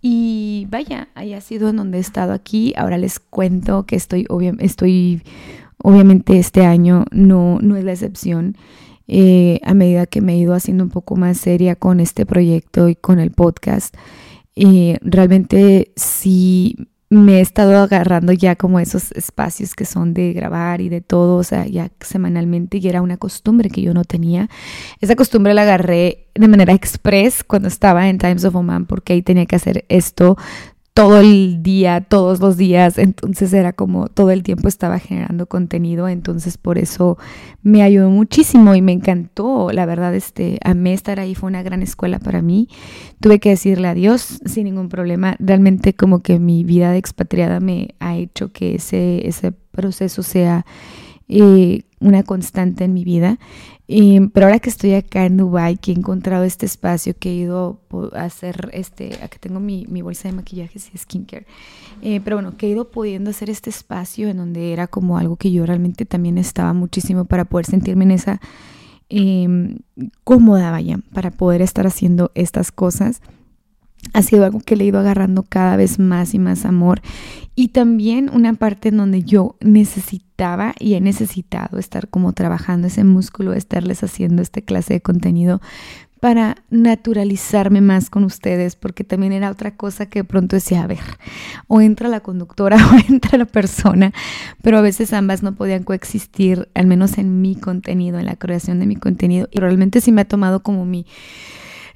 Y 0.00 0.66
vaya, 0.70 1.08
ahí 1.14 1.34
ha 1.34 1.40
sido 1.40 1.68
en 1.68 1.76
donde 1.76 1.98
he 1.98 2.00
estado 2.00 2.32
aquí. 2.32 2.72
Ahora 2.76 2.98
les 2.98 3.18
cuento 3.18 3.84
que 3.86 3.96
estoy, 3.96 4.26
estoy 4.58 5.22
obviamente 5.82 6.38
este 6.38 6.64
año 6.64 7.04
no, 7.10 7.58
no 7.60 7.76
es 7.76 7.84
la 7.84 7.92
excepción. 7.92 8.56
Eh, 9.06 9.60
a 9.64 9.74
medida 9.74 10.06
que 10.06 10.20
me 10.20 10.34
he 10.34 10.38
ido 10.38 10.54
haciendo 10.54 10.84
un 10.84 10.90
poco 10.90 11.16
más 11.16 11.38
seria 11.38 11.76
con 11.76 11.98
este 11.98 12.26
proyecto 12.26 12.88
y 12.88 12.94
con 12.94 13.18
el 13.18 13.30
podcast, 13.30 13.96
eh, 14.54 14.98
realmente 15.02 15.92
sí 15.96 16.76
me 17.10 17.38
he 17.38 17.40
estado 17.40 17.78
agarrando 17.78 18.32
ya 18.32 18.54
como 18.54 18.80
esos 18.80 19.12
espacios 19.12 19.74
que 19.74 19.86
son 19.86 20.12
de 20.12 20.34
grabar 20.34 20.82
y 20.82 20.90
de 20.90 21.00
todo, 21.00 21.36
o 21.36 21.42
sea, 21.42 21.66
ya 21.66 21.90
semanalmente 22.00 22.78
y 22.78 22.88
era 22.88 23.00
una 23.00 23.16
costumbre 23.16 23.70
que 23.70 23.80
yo 23.80 23.94
no 23.94 24.04
tenía. 24.04 24.50
Esa 25.00 25.16
costumbre 25.16 25.54
la 25.54 25.62
agarré 25.62 26.26
de 26.34 26.48
manera 26.48 26.74
express 26.74 27.42
cuando 27.42 27.68
estaba 27.68 28.08
en 28.08 28.18
Times 28.18 28.44
of 28.44 28.54
Oman 28.54 28.84
porque 28.84 29.14
ahí 29.14 29.22
tenía 29.22 29.46
que 29.46 29.56
hacer 29.56 29.86
esto 29.88 30.36
todo 30.98 31.20
el 31.20 31.62
día, 31.62 32.00
todos 32.00 32.40
los 32.40 32.56
días, 32.56 32.98
entonces 32.98 33.52
era 33.52 33.72
como 33.72 34.08
todo 34.08 34.32
el 34.32 34.42
tiempo 34.42 34.66
estaba 34.66 34.98
generando 34.98 35.46
contenido, 35.46 36.08
entonces 36.08 36.58
por 36.58 36.76
eso 36.76 37.18
me 37.62 37.82
ayudó 37.82 38.10
muchísimo 38.10 38.74
y 38.74 38.82
me 38.82 38.90
encantó, 38.90 39.70
la 39.70 39.86
verdad, 39.86 40.12
este, 40.16 40.58
amé 40.64 40.94
estar 40.94 41.20
ahí, 41.20 41.36
fue 41.36 41.46
una 41.46 41.62
gran 41.62 41.84
escuela 41.84 42.18
para 42.18 42.42
mí, 42.42 42.68
tuve 43.20 43.38
que 43.38 43.50
decirle 43.50 43.86
adiós 43.86 44.40
sin 44.44 44.64
ningún 44.64 44.88
problema, 44.88 45.36
realmente 45.38 45.94
como 45.94 46.18
que 46.20 46.40
mi 46.40 46.64
vida 46.64 46.90
de 46.90 46.98
expatriada 46.98 47.60
me 47.60 47.94
ha 48.00 48.16
hecho 48.16 48.50
que 48.50 48.74
ese, 48.74 49.24
ese 49.28 49.52
proceso 49.52 50.24
sea 50.24 50.66
eh, 51.28 51.82
una 52.00 52.22
constante 52.22 52.84
en 52.84 52.94
mi 52.94 53.04
vida. 53.04 53.38
pero 54.32 54.46
ahora 54.46 54.60
que 54.60 54.70
estoy 54.70 54.94
acá 54.94 55.24
en 55.24 55.36
Dubai, 55.36 55.76
que 55.76 55.92
he 55.92 55.94
encontrado 55.94 56.44
este 56.44 56.66
espacio, 56.66 57.14
que 57.18 57.30
he 57.30 57.34
ido 57.34 57.80
a 58.12 58.24
hacer, 58.24 58.70
este, 58.72 59.18
aquí 59.22 59.38
tengo 59.40 59.60
mi, 59.60 59.86
mi 59.88 60.02
bolsa 60.02 60.28
de 60.28 60.34
maquillajes 60.34 60.90
y 60.94 60.98
skincare, 60.98 61.46
eh, 62.02 62.20
pero 62.22 62.36
bueno, 62.36 62.56
que 62.56 62.66
he 62.66 62.70
ido 62.70 62.90
pudiendo 62.90 63.30
hacer 63.30 63.50
este 63.50 63.70
espacio 63.70 64.28
en 64.28 64.36
donde 64.36 64.72
era 64.72 64.86
como 64.86 65.18
algo 65.18 65.36
que 65.36 65.50
yo 65.50 65.66
realmente 65.66 66.04
también 66.04 66.38
estaba 66.38 66.72
muchísimo 66.72 67.24
para 67.24 67.44
poder 67.44 67.66
sentirme 67.66 68.04
en 68.04 68.10
esa 68.12 68.40
eh, 69.08 69.76
cómoda, 70.24 70.70
vaya, 70.70 71.00
para 71.12 71.30
poder 71.30 71.62
estar 71.62 71.86
haciendo 71.86 72.30
estas 72.34 72.70
cosas 72.70 73.22
ha 74.12 74.22
sido 74.22 74.44
algo 74.44 74.60
que 74.60 74.76
le 74.76 74.84
he 74.84 74.88
ido 74.88 74.98
agarrando 74.98 75.44
cada 75.48 75.76
vez 75.76 75.98
más 75.98 76.34
y 76.34 76.38
más 76.38 76.64
amor. 76.64 77.00
Y 77.54 77.68
también 77.68 78.30
una 78.32 78.54
parte 78.54 78.90
en 78.90 78.98
donde 78.98 79.22
yo 79.22 79.56
necesitaba 79.60 80.74
y 80.78 80.94
he 80.94 81.00
necesitado 81.00 81.78
estar 81.78 82.08
como 82.08 82.32
trabajando 82.32 82.86
ese 82.86 83.04
músculo, 83.04 83.52
estarles 83.52 84.02
haciendo 84.04 84.42
este 84.42 84.62
clase 84.62 84.94
de 84.94 85.00
contenido 85.00 85.60
para 86.20 86.56
naturalizarme 86.70 87.80
más 87.80 88.10
con 88.10 88.24
ustedes, 88.24 88.76
porque 88.76 89.04
también 89.04 89.32
era 89.32 89.50
otra 89.50 89.76
cosa 89.76 90.06
que 90.06 90.20
de 90.20 90.24
pronto 90.24 90.56
decía, 90.56 90.82
a 90.82 90.86
ver, 90.86 90.98
o 91.68 91.80
entra 91.80 92.08
la 92.08 92.20
conductora 92.20 92.76
o 92.92 93.12
entra 93.12 93.38
la 93.38 93.44
persona, 93.44 94.12
pero 94.62 94.78
a 94.78 94.82
veces 94.82 95.12
ambas 95.12 95.42
no 95.42 95.54
podían 95.54 95.84
coexistir, 95.84 96.68
al 96.74 96.86
menos 96.86 97.18
en 97.18 97.40
mi 97.40 97.54
contenido, 97.54 98.18
en 98.18 98.26
la 98.26 98.36
creación 98.36 98.80
de 98.80 98.86
mi 98.86 98.96
contenido. 98.96 99.48
Y 99.50 99.60
realmente 99.60 100.00
sí 100.00 100.12
me 100.12 100.22
ha 100.22 100.28
tomado 100.28 100.62
como 100.62 100.84
mi 100.84 101.06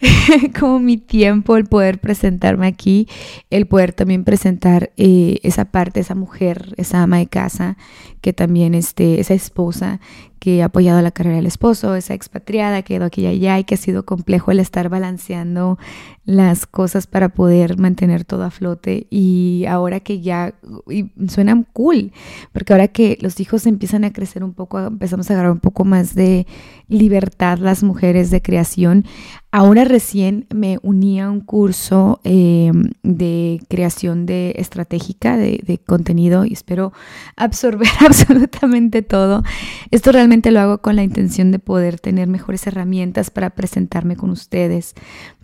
como 0.59 0.80
mi 0.80 0.97
tiempo 0.97 1.56
el 1.56 1.66
poder 1.66 2.00
presentarme 2.00 2.66
aquí, 2.66 3.09
el 3.50 3.66
poder 3.66 3.92
también 3.92 4.25
presentar 4.25 4.92
eh, 4.97 5.38
esa 5.42 5.66
parte, 5.66 6.00
esa 6.00 6.14
mujer, 6.14 6.75
esa 6.76 7.02
ama 7.02 7.18
de 7.18 7.26
casa, 7.26 7.76
que 8.21 8.32
también 8.32 8.75
este, 8.75 9.21
esa 9.21 9.35
esposa 9.35 10.00
que 10.42 10.61
ha 10.61 10.64
apoyado 10.64 11.00
la 11.02 11.12
carrera 11.12 11.37
del 11.37 11.46
esposo, 11.46 11.94
esa 11.94 12.14
expatriada 12.14 12.82
que 12.82 12.94
ha 12.94 12.96
ido 12.96 13.06
aquí 13.06 13.20
y 13.22 13.26
allá 13.26 13.61
y 13.61 13.64
que 13.64 13.76
ha 13.76 13.78
sido 13.78 14.04
complejo 14.04 14.50
el 14.50 14.58
estar 14.58 14.88
balanceando 14.88 15.78
las 16.25 16.66
cosas 16.66 17.06
para 17.06 17.28
poder 17.28 17.78
mantener 17.78 18.25
todo 18.25 18.42
a 18.42 18.50
flote 18.50 19.06
y 19.08 19.66
ahora 19.68 20.00
que 20.00 20.20
ya 20.20 20.54
y 20.90 21.12
suena 21.28 21.64
cool, 21.72 22.11
porque 22.52 22.72
ahora 22.72 22.88
que 22.88 23.18
los 23.20 23.38
hijos 23.38 23.66
empiezan 23.66 24.02
a 24.02 24.12
crecer 24.12 24.42
un 24.42 24.52
poco, 24.52 24.80
empezamos 24.80 25.30
a 25.30 25.34
agarrar 25.34 25.52
un 25.52 25.61
poco 25.61 25.84
más 25.84 26.16
de 26.16 26.49
libertad 26.88 27.58
las 27.58 27.84
mujeres 27.84 28.32
de 28.32 28.42
creación. 28.42 29.04
Ahora 29.52 29.84
recién 29.84 30.46
me 30.52 30.78
uní 30.82 31.20
a 31.20 31.30
un 31.30 31.40
curso 31.40 32.20
em, 32.25 32.90
de 33.02 33.61
creación 33.68 34.25
de 34.25 34.54
estratégica 34.56 35.37
de, 35.37 35.61
de 35.64 35.78
contenido 35.78 36.46
y 36.46 36.54
espero 36.54 36.92
absorber 37.37 37.88
absolutamente 38.00 39.02
todo. 39.02 39.42
Esto 39.90 40.11
realmente 40.11 40.32
lo 40.41 40.61
hago 40.61 40.79
con 40.79 40.97
la 40.97 41.03
intención 41.03 41.51
de 41.51 41.59
poder 41.59 42.01
tener 42.01 42.27
mejores 42.27 42.67
herramientas 42.67 43.31
para 43.31 43.51
presentarme 43.51 44.17
con 44.17 44.31
ustedes, 44.31 44.95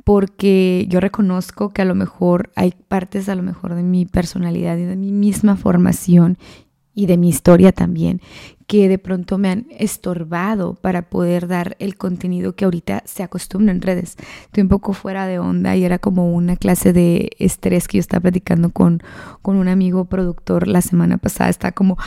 porque 0.04 0.86
yo 0.88 1.00
reconozco 1.00 1.70
que 1.70 1.82
a 1.82 1.84
lo 1.84 1.94
mejor 1.94 2.50
hay 2.56 2.72
partes 2.88 3.28
a 3.28 3.34
lo 3.34 3.42
mejor 3.42 3.74
de 3.74 3.82
mi 3.82 4.06
personalidad 4.06 4.78
y 4.78 4.84
de 4.84 4.96
mi 4.96 5.12
misma 5.12 5.56
formación 5.56 6.38
y 6.94 7.06
de 7.06 7.18
mi 7.18 7.28
historia 7.28 7.70
también, 7.70 8.20
que 8.66 8.88
de 8.88 8.98
pronto 8.98 9.38
me 9.38 9.50
han 9.50 9.66
estorbado 9.70 10.74
para 10.74 11.02
poder 11.02 11.46
dar 11.46 11.76
el 11.78 11.96
contenido 11.96 12.56
que 12.56 12.64
ahorita 12.64 13.02
se 13.04 13.22
acostumbra 13.22 13.72
en 13.72 13.82
redes. 13.82 14.16
Estoy 14.46 14.62
un 14.62 14.68
poco 14.68 14.94
fuera 14.94 15.26
de 15.26 15.38
onda 15.38 15.76
y 15.76 15.84
era 15.84 15.98
como 15.98 16.32
una 16.34 16.56
clase 16.56 16.92
de 16.92 17.30
estrés 17.38 17.86
que 17.86 17.98
yo 17.98 18.00
estaba 18.00 18.22
platicando 18.22 18.70
con, 18.70 19.02
con 19.42 19.56
un 19.56 19.68
amigo 19.68 20.06
productor 20.06 20.66
la 20.66 20.80
semana 20.80 21.18
pasada. 21.18 21.50
Está 21.50 21.72
como 21.72 21.98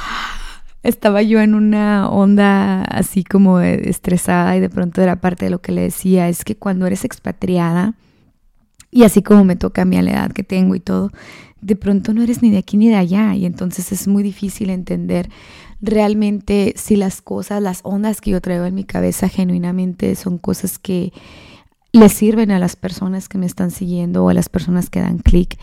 estaba 0.83 1.21
yo 1.21 1.41
en 1.41 1.53
una 1.53 2.09
onda 2.09 2.83
así 2.83 3.23
como 3.23 3.59
estresada 3.59 4.55
y 4.57 4.59
de 4.59 4.69
pronto 4.69 5.01
era 5.01 5.21
parte 5.21 5.45
de 5.45 5.51
lo 5.51 5.61
que 5.61 5.71
le 5.71 5.81
decía, 5.81 6.29
es 6.29 6.43
que 6.43 6.55
cuando 6.55 6.87
eres 6.87 7.05
expatriada, 7.05 7.93
y 8.91 9.03
así 9.03 9.21
como 9.23 9.45
me 9.45 9.55
toca 9.55 9.83
a 9.83 9.85
mí 9.85 9.97
a 9.97 10.01
la 10.01 10.11
edad 10.11 10.31
que 10.31 10.43
tengo 10.43 10.75
y 10.75 10.79
todo, 10.79 11.11
de 11.61 11.75
pronto 11.75 12.13
no 12.13 12.23
eres 12.23 12.41
ni 12.41 12.51
de 12.51 12.57
aquí 12.57 12.75
ni 12.77 12.89
de 12.89 12.95
allá 12.95 13.35
y 13.35 13.45
entonces 13.45 13.91
es 13.91 14.07
muy 14.07 14.23
difícil 14.23 14.69
entender 14.69 15.29
realmente 15.81 16.73
si 16.75 16.95
las 16.95 17.21
cosas, 17.21 17.61
las 17.61 17.81
ondas 17.83 18.19
que 18.19 18.31
yo 18.31 18.41
traigo 18.41 18.65
en 18.65 18.75
mi 18.75 18.83
cabeza 18.83 19.29
genuinamente 19.29 20.15
son 20.15 20.37
cosas 20.37 20.79
que 20.79 21.13
le 21.93 22.09
sirven 22.09 22.51
a 22.51 22.59
las 22.59 22.75
personas 22.75 23.29
que 23.29 23.37
me 23.37 23.45
están 23.45 23.71
siguiendo 23.71 24.23
o 24.23 24.29
a 24.29 24.33
las 24.33 24.49
personas 24.49 24.89
que 24.89 25.01
dan 25.01 25.19
clic. 25.19 25.57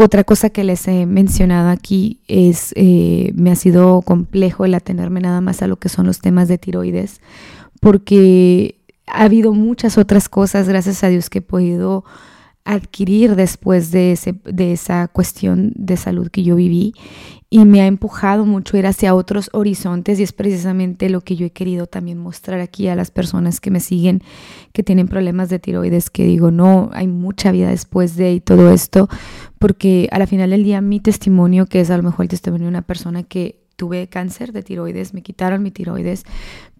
Otra 0.00 0.22
cosa 0.22 0.50
que 0.50 0.62
les 0.62 0.86
he 0.86 1.06
mencionado 1.06 1.70
aquí 1.70 2.20
es, 2.28 2.72
eh, 2.76 3.32
me 3.34 3.50
ha 3.50 3.56
sido 3.56 4.00
complejo 4.02 4.64
el 4.64 4.74
atenerme 4.74 5.20
nada 5.20 5.40
más 5.40 5.60
a 5.60 5.66
lo 5.66 5.74
que 5.74 5.88
son 5.88 6.06
los 6.06 6.20
temas 6.20 6.46
de 6.46 6.56
tiroides, 6.56 7.20
porque 7.80 8.76
ha 9.08 9.24
habido 9.24 9.52
muchas 9.54 9.98
otras 9.98 10.28
cosas, 10.28 10.68
gracias 10.68 11.02
a 11.02 11.08
Dios, 11.08 11.28
que 11.30 11.40
he 11.40 11.42
podido 11.42 12.04
adquirir 12.68 13.34
después 13.34 13.90
de, 13.90 14.18
de 14.44 14.72
esa 14.72 15.08
cuestión 15.08 15.72
de 15.74 15.96
salud 15.96 16.28
que 16.28 16.42
yo 16.42 16.54
viví. 16.56 16.92
Y 17.48 17.64
me 17.64 17.80
ha 17.80 17.86
empujado 17.86 18.44
mucho 18.44 18.76
ir 18.76 18.86
hacia 18.86 19.14
otros 19.14 19.48
horizontes 19.54 20.20
y 20.20 20.22
es 20.22 20.34
precisamente 20.34 21.08
lo 21.08 21.22
que 21.22 21.34
yo 21.34 21.46
he 21.46 21.50
querido 21.50 21.86
también 21.86 22.18
mostrar 22.18 22.60
aquí 22.60 22.88
a 22.88 22.94
las 22.94 23.10
personas 23.10 23.58
que 23.58 23.70
me 23.70 23.80
siguen 23.80 24.22
que 24.74 24.82
tienen 24.82 25.08
problemas 25.08 25.48
de 25.48 25.58
tiroides 25.58 26.10
que 26.10 26.24
digo 26.24 26.50
no 26.50 26.90
hay 26.92 27.06
mucha 27.06 27.50
vida 27.50 27.70
después 27.70 28.16
de 28.16 28.34
y 28.34 28.40
todo 28.40 28.70
esto 28.70 29.08
porque 29.58 30.10
a 30.12 30.18
la 30.18 30.26
final 30.26 30.50
del 30.50 30.62
día 30.62 30.82
mi 30.82 31.00
testimonio 31.00 31.64
que 31.64 31.80
es 31.80 31.88
a 31.88 31.96
lo 31.96 32.02
mejor 32.02 32.26
el 32.26 32.28
testimonio 32.28 32.66
de 32.66 32.68
una 32.68 32.82
persona 32.82 33.22
que 33.22 33.62
tuve 33.76 34.08
cáncer 34.08 34.52
de 34.52 34.62
tiroides 34.62 35.14
me 35.14 35.22
quitaron 35.22 35.62
mi 35.62 35.70
tiroides 35.70 36.24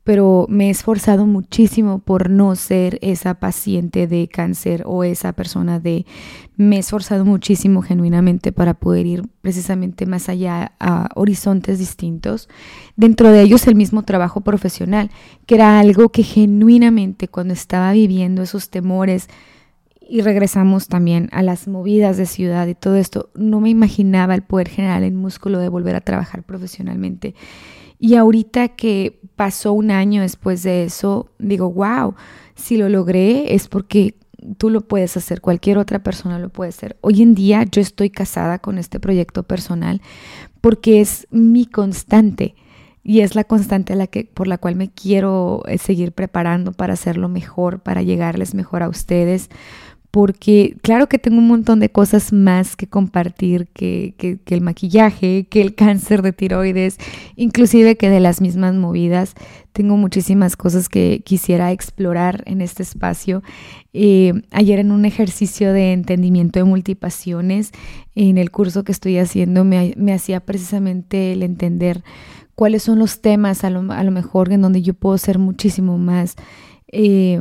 pero 0.09 0.47
me 0.49 0.69
he 0.69 0.71
esforzado 0.71 1.27
muchísimo 1.27 1.99
por 1.99 2.31
no 2.31 2.57
ser 2.57 2.99
esa 3.03 3.35
paciente 3.35 4.07
de 4.07 4.27
cáncer 4.27 4.83
o 4.87 5.05
esa 5.05 5.35
persona 5.35 5.81
de... 5.81 6.07
Me 6.57 6.77
he 6.77 6.79
esforzado 6.79 7.27
muchísimo 7.27 7.83
genuinamente 7.83 8.51
para 8.51 8.73
poder 8.73 9.05
ir 9.05 9.29
precisamente 9.43 10.07
más 10.07 10.31
allá 10.31 10.73
a 10.81 11.11
horizontes 11.15 11.79
distintos, 11.79 12.49
dentro 12.97 13.31
de 13.31 13.43
ellos 13.43 13.67
el 13.67 13.75
mismo 13.75 14.03
trabajo 14.03 14.41
profesional, 14.41 15.11
que 15.45 15.57
era 15.57 15.79
algo 15.79 16.09
que 16.09 16.23
genuinamente 16.23 17.29
cuando 17.29 17.53
estaba 17.53 17.93
viviendo 17.93 18.41
esos 18.41 18.71
temores, 18.71 19.29
y 20.01 20.23
regresamos 20.23 20.89
también 20.89 21.29
a 21.33 21.43
las 21.43 21.69
movidas 21.69 22.17
de 22.17 22.25
ciudad 22.25 22.67
y 22.67 22.75
todo 22.75 22.97
esto, 22.97 23.29
no 23.35 23.61
me 23.61 23.69
imaginaba 23.69 24.35
el 24.35 24.41
poder 24.41 24.71
generar 24.71 25.03
el 25.03 25.13
músculo 25.13 25.59
de 25.59 25.69
volver 25.69 25.97
a 25.97 26.01
trabajar 26.01 26.45
profesionalmente. 26.45 27.35
Y 27.99 28.15
ahorita 28.15 28.69
que 28.69 29.21
pasó 29.39 29.73
un 29.73 29.93
año 29.93 30.23
después 30.23 30.65
de 30.65 30.83
eso, 30.83 31.31
digo, 31.39 31.71
wow, 31.71 32.17
si 32.57 32.77
lo 32.77 32.89
logré 32.89 33.55
es 33.55 33.69
porque 33.69 34.17
tú 34.59 34.69
lo 34.69 34.81
puedes 34.81 35.17
hacer, 35.17 35.41
cualquier 35.41 35.79
otra 35.79 36.01
persona 36.01 36.41
lo 36.41 36.49
puede 36.49 36.71
hacer. 36.71 36.97
Hoy 37.03 37.23
en 37.23 37.37
día 37.37 37.63
yo 37.71 37.81
estoy 37.81 38.11
casada 38.11 38.59
con 38.59 38.79
este 38.79 38.99
proyecto 38.99 39.45
personal 39.45 40.03
porque 40.61 41.01
es 41.01 41.29
mi 41.31 41.67
constante 41.67 42.57
y 43.05 43.21
es 43.21 43.37
la 43.37 43.45
constante 43.45 43.95
la 43.95 44.09
que, 44.09 44.25
por 44.25 44.49
la 44.49 44.59
cual 44.59 44.75
me 44.75 44.91
quiero 44.91 45.63
eh, 45.69 45.79
seguir 45.79 46.11
preparando 46.11 46.73
para 46.73 46.95
hacerlo 46.95 47.29
mejor, 47.29 47.79
para 47.79 48.03
llegarles 48.03 48.55
mejor 48.57 48.83
a 48.83 48.89
ustedes, 48.89 49.51
porque 50.11 50.77
claro 50.81 51.09
que 51.09 51.19
tengo 51.19 51.39
un 51.39 51.49
montón 51.49 51.81
de 51.81 51.91
cosas 51.91 52.33
más 52.33 52.77
que 52.77 52.87
compartir 52.87 53.69
que, 53.69 54.15
que, 54.17 54.39
el 54.55 54.63
maquillaje, 54.63 55.47
que 55.51 55.61
el 55.61 55.75
cáncer 55.75 56.23
de 56.23 56.33
tiroides, 56.33 56.97
inclusive 57.37 57.97
que 57.97 58.09
de 58.09 58.21
las 58.21 58.41
mismas 58.41 58.75
movidas. 58.75 59.35
Tengo 59.73 59.97
muchísimas 59.97 60.57
cosas 60.57 60.89
que 60.89 61.23
quisiera 61.25 61.73
explorar 61.73 62.43
en 62.47 62.63
este 62.63 62.83
espacio. 62.83 63.43
Eh, 63.93 64.33
ayer 64.51 64.79
en 64.79 64.93
un 64.93 65.05
ejercicio 65.05 65.73
de 65.73 65.93
entendimiento 65.93 66.59
de 66.59 66.65
multipasiones, 66.65 67.71
en 68.15 68.39
el 68.39 68.51
curso 68.51 68.85
que 68.85 68.93
estoy 68.93 69.19
haciendo, 69.19 69.65
me, 69.65 69.93
me 69.97 70.15
hacía 70.15 70.41
precisamente 70.41 71.33
el 71.33 71.43
entender 71.43 72.03
cuáles 72.55 72.83
son 72.83 72.99
los 72.99 73.21
temas 73.21 73.63
a 73.63 73.71
lo, 73.71 73.93
a 73.93 74.03
lo 74.03 74.11
mejor 74.11 74.53
en 74.53 74.63
donde 74.63 74.81
yo 74.81 74.95
puedo 74.95 75.19
ser 75.19 75.39
muchísimo 75.39 75.99
más... 75.99 76.35
Eh, 76.91 77.41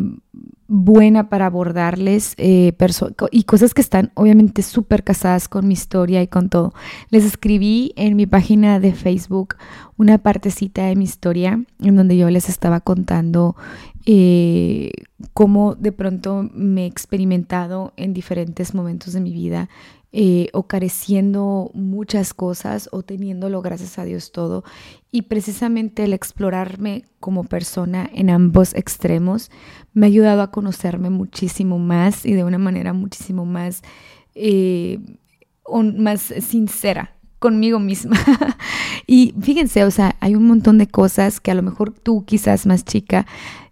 buena 0.67 1.29
para 1.29 1.45
abordarles 1.45 2.33
eh, 2.38 2.74
y 3.31 3.43
cosas 3.43 3.74
que 3.74 3.81
están 3.81 4.12
obviamente 4.15 4.62
súper 4.62 5.03
casadas 5.03 5.47
con 5.47 5.67
mi 5.67 5.74
historia 5.74 6.21
y 6.21 6.27
con 6.27 6.50
todo. 6.50 6.74
Les 7.09 7.24
escribí 7.24 7.93
en 7.95 8.15
mi 8.15 8.25
página 8.25 8.79
de 8.79 8.93
Facebook 8.93 9.55
una 9.97 10.17
partecita 10.17 10.86
de 10.86 10.95
mi 10.95 11.05
historia 11.05 11.63
en 11.81 11.95
donde 11.95 12.17
yo 12.17 12.29
les 12.29 12.50
estaba 12.50 12.81
contando 12.81 13.55
eh, 14.05 14.91
cómo 15.33 15.75
de 15.75 15.91
pronto 15.91 16.50
me 16.53 16.83
he 16.83 16.86
experimentado 16.86 17.93
en 17.97 18.13
diferentes 18.13 18.74
momentos 18.74 19.13
de 19.13 19.21
mi 19.21 19.31
vida 19.31 19.69
eh, 20.19 20.50
o 20.51 20.63
careciendo 20.63 21.69
muchas 21.75 22.33
cosas 22.33 22.89
o 22.91 23.03
teniéndolo 23.03 23.62
gracias 23.62 24.00
a 24.00 24.03
Dios 24.03 24.31
todo. 24.31 24.63
Y 25.12 25.21
precisamente 25.21 26.05
el 26.05 26.13
explorarme 26.13 27.05
como 27.19 27.43
persona 27.43 28.09
en 28.12 28.31
ambos 28.31 28.74
extremos 28.74 29.51
me 29.93 30.07
ha 30.07 30.09
ayudado 30.09 30.41
a 30.41 30.50
conocerme 30.50 31.12
muchísimo 31.12 31.77
más 31.77 32.25
y 32.25 32.33
de 32.33 32.43
una 32.43 32.57
manera 32.57 32.93
muchísimo 32.93 33.45
más, 33.45 33.83
eh, 34.33 34.97
más 35.71 36.33
sincera 36.39 37.15
conmigo 37.38 37.77
misma. 37.77 38.17
y 39.05 39.36
fíjense, 39.39 39.83
o 39.83 39.91
sea, 39.91 40.15
hay 40.19 40.33
un 40.33 40.47
montón 40.47 40.79
de 40.79 40.88
cosas 40.88 41.39
que 41.39 41.51
a 41.51 41.55
lo 41.55 41.62
mejor 41.62 41.91
tú 41.93 42.25
quizás 42.25 42.65
más 42.65 42.83
chica 42.86 43.27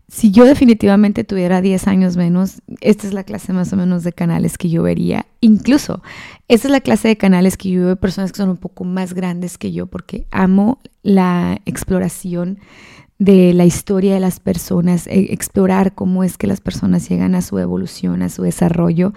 si 0.07 0.31
yo 0.31 0.45
definitivamente 0.45 1.23
tuviera 1.23 1.61
10 1.61 1.87
años 1.87 2.15
menos, 2.15 2.61
esta 2.81 3.07
es 3.07 3.13
la 3.13 3.23
clase 3.23 3.53
más 3.53 3.73
o 3.73 3.75
menos 3.75 4.03
de 4.03 4.13
canales 4.13 4.57
que 4.57 4.69
yo 4.69 4.83
vería. 4.83 5.25
Incluso, 5.41 6.03
esta 6.47 6.67
es 6.67 6.71
la 6.71 6.81
clase 6.81 7.07
de 7.07 7.17
canales 7.17 7.57
que 7.57 7.69
yo 7.69 7.85
veo 7.85 7.95
personas 7.95 8.31
que 8.31 8.37
son 8.37 8.49
un 8.49 8.57
poco 8.57 8.83
más 8.83 9.13
grandes 9.13 9.57
que 9.57 9.71
yo 9.71 9.87
porque 9.87 10.27
amo 10.31 10.79
la 11.01 11.59
exploración 11.65 12.59
de 13.17 13.53
la 13.53 13.65
historia 13.65 14.13
de 14.13 14.19
las 14.19 14.39
personas, 14.39 15.07
e 15.07 15.33
explorar 15.33 15.95
cómo 15.95 16.23
es 16.23 16.37
que 16.37 16.47
las 16.47 16.59
personas 16.59 17.07
llegan 17.07 17.33
a 17.33 17.41
su 17.41 17.57
evolución, 17.59 18.21
a 18.21 18.29
su 18.29 18.43
desarrollo 18.43 19.13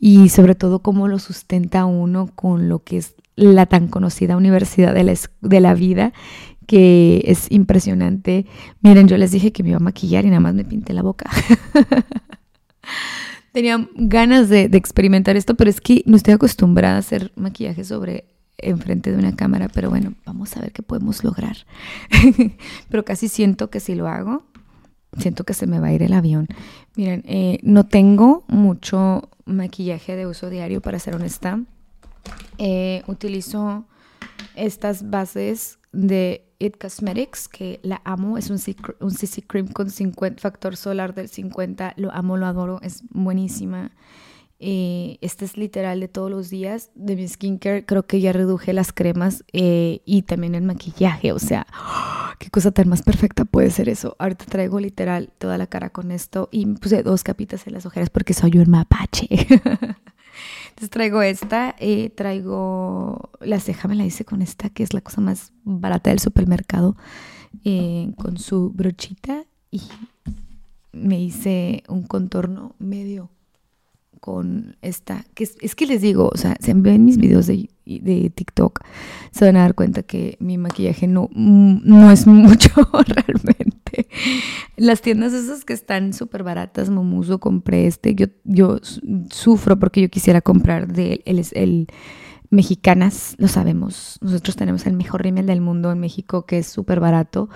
y 0.00 0.30
sobre 0.30 0.54
todo 0.54 0.80
cómo 0.80 1.06
lo 1.06 1.18
sustenta 1.18 1.84
uno 1.84 2.28
con 2.34 2.68
lo 2.68 2.82
que 2.82 2.98
es 2.98 3.14
la 3.36 3.66
tan 3.66 3.86
conocida 3.86 4.36
universidad 4.36 4.94
de 4.94 5.60
la 5.60 5.74
vida 5.74 6.12
que 6.66 7.22
es 7.26 7.46
impresionante. 7.50 8.46
Miren, 8.80 9.08
yo 9.08 9.16
les 9.16 9.30
dije 9.30 9.52
que 9.52 9.62
me 9.62 9.70
iba 9.70 9.78
a 9.78 9.80
maquillar 9.80 10.24
y 10.24 10.28
nada 10.28 10.40
más 10.40 10.54
me 10.54 10.64
pinté 10.64 10.92
la 10.92 11.02
boca. 11.02 11.30
Tenía 13.52 13.88
ganas 13.94 14.50
de, 14.50 14.64
experimentar 14.64 15.36
esto, 15.36 15.54
pero 15.54 15.70
es 15.70 15.80
que 15.80 16.02
no 16.04 16.16
estoy 16.16 16.34
acostumbrada 16.34 16.96
a 16.96 16.98
hacer 16.98 17.32
maquillaje 17.36 17.84
sobre 17.84 18.26
enfrente 18.58 19.12
de 19.12 19.18
una 19.18 19.34
cámara, 19.34 19.68
pero 19.72 19.88
bueno, 19.88 20.14
vamos 20.26 20.56
a 20.56 20.60
ver 20.60 20.72
qué 20.72 20.82
podemos 20.82 21.24
lograr. 21.24 21.56
pero 22.90 23.04
casi 23.04 23.28
siento 23.28 23.70
que 23.70 23.80
si 23.80 23.94
lo 23.94 24.08
hago, 24.08 24.44
siento 25.18 25.44
que 25.44 25.54
se 25.54 25.66
me 25.66 25.80
va 25.80 25.88
a 25.88 25.92
ir 25.92 26.02
el 26.02 26.12
avión. 26.12 26.48
Miren, 26.96 27.22
eh, 27.26 27.60
no 27.62 27.86
tengo 27.86 28.44
mucho 28.48 29.30
maquillaje 29.46 30.16
de 30.16 30.26
uso 30.26 30.50
diario, 30.50 30.82
para 30.82 30.98
ser 30.98 31.14
honesta. 31.14 31.60
Eh, 32.58 33.02
utilizo 33.06 33.86
estas 34.54 35.08
bases 35.08 35.78
de 35.92 36.45
It 36.58 36.78
Cosmetics, 36.78 37.48
que 37.48 37.80
la 37.82 38.00
amo, 38.04 38.38
es 38.38 38.50
un, 38.50 38.58
un 39.00 39.10
CC 39.10 39.46
Cream 39.46 39.68
con 39.68 39.90
50, 39.90 40.40
factor 40.40 40.76
solar 40.76 41.14
del 41.14 41.28
50, 41.28 41.94
lo 41.96 42.12
amo, 42.12 42.36
lo 42.36 42.46
adoro, 42.46 42.80
es 42.82 43.02
buenísima. 43.10 43.92
Eh, 44.58 45.18
este 45.20 45.44
es 45.44 45.58
literal 45.58 46.00
de 46.00 46.08
todos 46.08 46.30
los 46.30 46.48
días 46.48 46.90
de 46.94 47.16
mi 47.16 47.28
skincare. 47.28 47.84
Creo 47.84 48.06
que 48.06 48.20
ya 48.20 48.32
reduje 48.32 48.72
las 48.72 48.92
cremas 48.92 49.44
eh, 49.52 50.00
y 50.06 50.22
también 50.22 50.54
el 50.54 50.62
maquillaje. 50.62 51.32
O 51.32 51.38
sea, 51.38 51.66
qué 52.38 52.48
cosa 52.50 52.70
tan 52.70 52.88
más 52.88 53.02
perfecta 53.02 53.44
puede 53.44 53.70
ser 53.70 53.88
eso. 53.88 54.16
Ahorita 54.18 54.46
traigo 54.46 54.80
literal 54.80 55.30
toda 55.38 55.58
la 55.58 55.66
cara 55.66 55.90
con 55.90 56.10
esto 56.10 56.48
y 56.50 56.64
puse 56.66 57.02
dos 57.02 57.22
capitas 57.22 57.66
en 57.66 57.74
las 57.74 57.84
ojeras 57.86 58.10
porque 58.10 58.34
soy 58.34 58.56
un 58.58 58.70
mapache. 58.70 59.28
Entonces 60.68 60.90
traigo 60.90 61.22
esta, 61.22 61.74
eh, 61.78 62.10
traigo 62.10 63.30
la 63.40 63.60
ceja, 63.60 63.88
me 63.88 63.94
la 63.94 64.04
hice 64.04 64.24
con 64.24 64.42
esta, 64.42 64.70
que 64.70 64.82
es 64.82 64.92
la 64.94 65.00
cosa 65.00 65.20
más 65.20 65.52
barata 65.64 66.10
del 66.10 66.18
supermercado, 66.18 66.96
eh, 67.64 68.12
con 68.16 68.38
su 68.38 68.70
brochita 68.70 69.44
y 69.70 69.82
me 70.92 71.20
hice 71.20 71.82
un 71.88 72.02
contorno 72.04 72.74
medio 72.78 73.30
con 74.20 74.76
esta, 74.82 75.24
que 75.34 75.44
es, 75.44 75.74
que 75.74 75.86
les 75.86 76.00
digo, 76.00 76.30
o 76.32 76.36
sea, 76.36 76.56
si 76.60 76.72
ven 76.72 77.04
mis 77.04 77.16
videos 77.16 77.46
de, 77.46 77.68
de, 77.84 78.30
TikTok, 78.34 78.80
se 79.30 79.44
van 79.44 79.56
a 79.56 79.60
dar 79.60 79.74
cuenta 79.74 80.02
que 80.02 80.36
mi 80.40 80.58
maquillaje 80.58 81.06
no, 81.06 81.30
no 81.32 82.10
es 82.10 82.26
mucho 82.26 82.70
realmente. 82.92 83.75
Las 84.76 85.00
tiendas 85.00 85.32
esas 85.32 85.64
que 85.64 85.72
están 85.72 86.12
súper 86.12 86.42
baratas, 86.42 86.90
Momuso, 86.90 87.38
compré 87.38 87.86
este, 87.86 88.14
yo, 88.14 88.26
yo 88.44 88.78
sufro 89.30 89.78
porque 89.78 90.02
yo 90.02 90.08
quisiera 90.08 90.40
comprar 90.40 90.92
de 90.92 91.22
el, 91.24 91.44
el 91.52 91.88
mexicanas, 92.50 93.34
lo 93.38 93.48
sabemos. 93.48 94.18
Nosotros 94.20 94.56
tenemos 94.56 94.86
el 94.86 94.94
mejor 94.94 95.22
rímel 95.22 95.46
del 95.46 95.60
mundo 95.60 95.90
en 95.92 95.98
México, 95.98 96.46
que 96.46 96.58
es 96.58 96.66
súper 96.66 97.00
barato. 97.00 97.48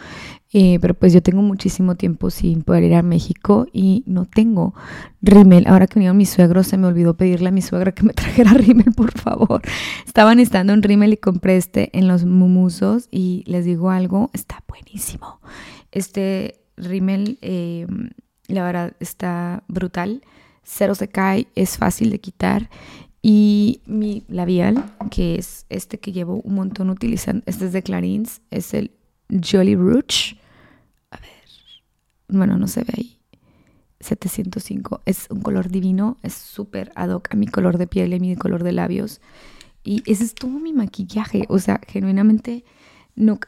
Eh, 0.53 0.79
pero 0.81 0.94
pues 0.94 1.12
yo 1.12 1.22
tengo 1.22 1.42
muchísimo 1.42 1.94
tiempo 1.94 2.29
sin 2.31 2.62
poder 2.62 2.83
ir 2.83 2.94
a 2.94 3.03
México 3.03 3.66
y 3.72 4.03
no 4.07 4.24
tengo 4.24 4.74
rímel. 5.22 5.66
Ahora 5.66 5.87
que 5.87 5.94
vinieron 5.94 6.16
mis 6.16 6.31
suegros, 6.31 6.66
se 6.66 6.76
me 6.76 6.87
olvidó 6.87 7.16
pedirle 7.16 7.48
a 7.48 7.53
mi 7.53 7.62
suegra 7.62 7.92
que 7.92 8.03
me 8.03 8.12
trajera 8.14 8.53
rímel, 8.55 8.92
por 8.96 9.12
favor. 9.12 9.62
Estaban 10.07 10.38
necesitando 10.38 10.72
un 10.72 10.83
rímel 10.83 11.12
y 11.12 11.16
compré 11.16 11.57
este 11.57 11.96
en 11.96 12.09
los 12.09 12.24
mumusos 12.24 13.09
y 13.11 13.44
les 13.46 13.64
digo 13.64 13.90
algo, 13.90 14.31
está 14.33 14.62
buenísimo. 14.68 15.40
Este 15.92 16.61
rímel, 16.76 17.38
eh, 17.42 17.87
la 18.46 18.64
verdad, 18.64 18.96
está 19.00 19.64
brutal. 19.68 20.22
Cero 20.62 20.94
se 20.94 21.09
cae, 21.09 21.48
es 21.55 21.79
fácil 21.79 22.11
de 22.11 22.20
quitar 22.20 22.68
y 23.22 23.83
mi 23.87 24.24
labial, 24.29 24.94
que 25.11 25.35
es 25.35 25.66
este 25.68 25.98
que 25.98 26.12
llevo 26.12 26.40
un 26.42 26.55
montón 26.55 26.88
utilizando, 26.88 27.42
este 27.46 27.66
es 27.66 27.72
de 27.72 27.83
Clarins, 27.83 28.40
es 28.50 28.72
el 28.72 28.92
Jolly 29.29 29.76
Rouge. 29.76 30.38
A 31.11 31.18
ver, 31.18 31.31
bueno, 32.29 32.57
no 32.57 32.66
se 32.66 32.85
ve 32.85 32.92
ahí. 32.96 33.16
705, 34.00 35.03
es 35.05 35.26
un 35.29 35.42
color 35.42 35.68
divino, 35.68 36.16
es 36.22 36.33
súper 36.33 36.90
ad 36.94 37.11
hoc 37.11 37.29
a 37.31 37.37
mi 37.37 37.46
color 37.46 37.76
de 37.76 37.87
piel 37.87 38.14
y 38.14 38.20
mi 38.20 38.35
color 38.37 38.64
de 38.64 38.72
labios. 38.72 39.20
Y 39.85 40.03
ese 40.11 40.24
es 40.24 40.35
todo 40.35 40.53
mi 40.53 40.72
maquillaje, 40.72 41.44
o 41.50 41.59
sea, 41.59 41.81
genuinamente 41.87 42.64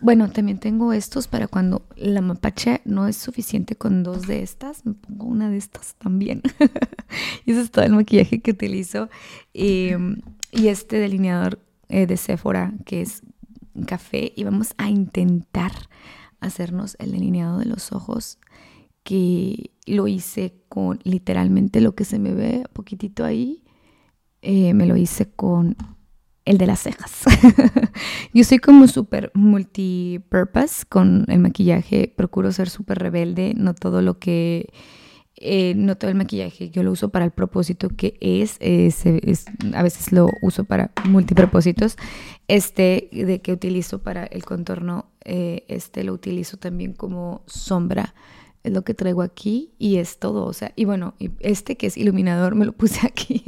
bueno, 0.01 0.31
también 0.31 0.59
tengo 0.59 0.93
estos 0.93 1.29
para 1.29 1.49
cuando 1.49 1.83
la 1.97 2.21
mapache 2.21 2.81
no 2.85 3.09
es 3.09 3.17
suficiente 3.17 3.77
con 3.77 4.03
dos 4.03 4.27
de 4.27 4.43
estas, 4.43 4.85
me 4.85 4.95
pongo 4.95 5.27
una 5.27 5.49
de 5.49 5.57
estas 5.57 5.95
también. 5.95 6.43
y 7.47 7.53
ese 7.53 7.63
es 7.63 7.71
todo 7.71 7.85
el 7.85 7.93
maquillaje 7.93 8.41
que 8.41 8.51
utilizo. 8.51 9.09
Y 9.55 9.95
este 10.53 10.99
delineador 10.99 11.59
eh, 11.89 12.07
de 12.07 12.17
Sephora, 12.17 12.75
que 12.85 13.01
es 13.01 13.23
café, 13.87 14.33
y 14.37 14.45
vamos 14.45 14.75
a 14.77 14.91
intentar 14.91 15.73
hacernos 16.41 16.97
el 16.99 17.13
delineado 17.13 17.59
de 17.59 17.67
los 17.67 17.93
ojos, 17.93 18.39
que 19.03 19.71
lo 19.87 20.07
hice 20.09 20.55
con 20.69 21.01
literalmente 21.05 21.81
lo 21.81 21.95
que 21.95 22.05
se 22.05 22.19
me 22.19 22.33
ve 22.33 22.65
poquitito 22.73 23.25
ahí. 23.25 23.63
Eh, 24.43 24.75
me 24.75 24.87
lo 24.87 24.97
hice 24.97 25.31
con 25.31 25.77
el 26.45 26.59
de 26.59 26.67
las 26.67 26.81
cejas. 26.81 27.23
yo 28.35 28.45
soy 28.45 28.59
como 28.59 28.89
súper 28.89 29.31
multipurpose 29.35 30.85
con 30.89 31.25
el 31.29 31.39
maquillaje, 31.39 32.13
procuro 32.15 32.53
ser 32.53 32.69
súper 32.69 32.99
rebelde, 32.99 33.55
no 33.57 33.75
todo 33.75 34.03
lo 34.03 34.19
que, 34.19 34.73
eh, 35.37 35.75
no 35.77 35.97
todo 35.97 36.11
el 36.11 36.17
maquillaje, 36.17 36.71
yo 36.71 36.83
lo 36.83 36.93
uso 36.93 37.11
para 37.11 37.25
el 37.25 37.31
propósito 37.31 37.89
que 37.89 38.17
es, 38.21 38.59
a 39.75 39.83
veces 39.83 40.13
lo 40.13 40.29
uso 40.43 40.65
para 40.65 40.93
multipropósitos, 41.05 41.97
este 42.49 43.09
de 43.13 43.41
que 43.41 43.53
utilizo 43.53 44.03
para 44.03 44.25
el 44.25 44.45
contorno, 44.45 45.07
eh, 45.25 45.65
este 45.69 46.03
lo 46.05 46.13
utilizo 46.13 46.57
también 46.57 46.93
como 46.93 47.43
sombra 47.47 48.15
es 48.65 48.73
lo 48.73 48.83
que 48.83 48.95
traigo 48.95 49.23
aquí 49.23 49.73
y 49.79 49.97
es 49.97 50.19
todo, 50.19 50.45
o 50.45 50.53
sea, 50.53 50.73
y 50.77 50.85
bueno, 50.85 51.15
este 51.41 51.77
que 51.77 51.89
es 51.89 51.97
iluminador 51.97 52.55
me 52.55 52.65
lo 52.65 52.73
puse 52.73 53.01
aquí. 53.07 53.43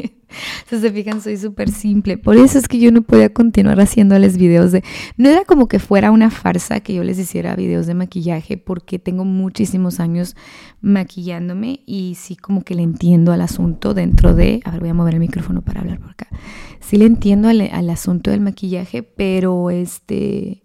si 0.68 0.80
se 0.80 0.90
fijan, 0.90 1.20
soy 1.20 1.36
súper 1.36 1.70
simple. 1.70 2.18
Por 2.18 2.36
eso 2.36 2.58
es 2.58 2.66
que 2.66 2.80
yo 2.80 2.90
no 2.90 3.02
podía 3.02 3.32
continuar 3.32 3.80
haciéndoles 3.80 4.36
videos 4.36 4.72
de... 4.72 4.82
No 5.16 5.28
era 5.28 5.44
como 5.44 5.68
que 5.68 5.78
fuera 5.78 6.10
una 6.10 6.30
farsa 6.30 6.80
que 6.80 6.94
yo 6.94 7.04
les 7.04 7.18
hiciera 7.18 7.54
videos 7.54 7.86
de 7.86 7.94
maquillaje 7.94 8.56
porque 8.56 8.98
tengo 8.98 9.24
muchísimos 9.24 10.00
años 10.00 10.34
maquillándome 10.80 11.80
y 11.86 12.16
sí 12.18 12.34
como 12.34 12.62
que 12.62 12.74
le 12.74 12.82
entiendo 12.82 13.32
al 13.32 13.42
asunto 13.42 13.94
dentro 13.94 14.34
de... 14.34 14.60
A 14.64 14.72
ver, 14.72 14.80
voy 14.80 14.88
a 14.88 14.94
mover 14.94 15.14
el 15.14 15.20
micrófono 15.20 15.62
para 15.62 15.80
hablar 15.80 16.00
por 16.00 16.10
acá. 16.10 16.28
Sí 16.80 16.96
le 16.96 17.06
entiendo 17.06 17.48
al, 17.48 17.60
al 17.60 17.90
asunto 17.90 18.32
del 18.32 18.40
maquillaje, 18.40 19.04
pero 19.04 19.70
este 19.70 20.63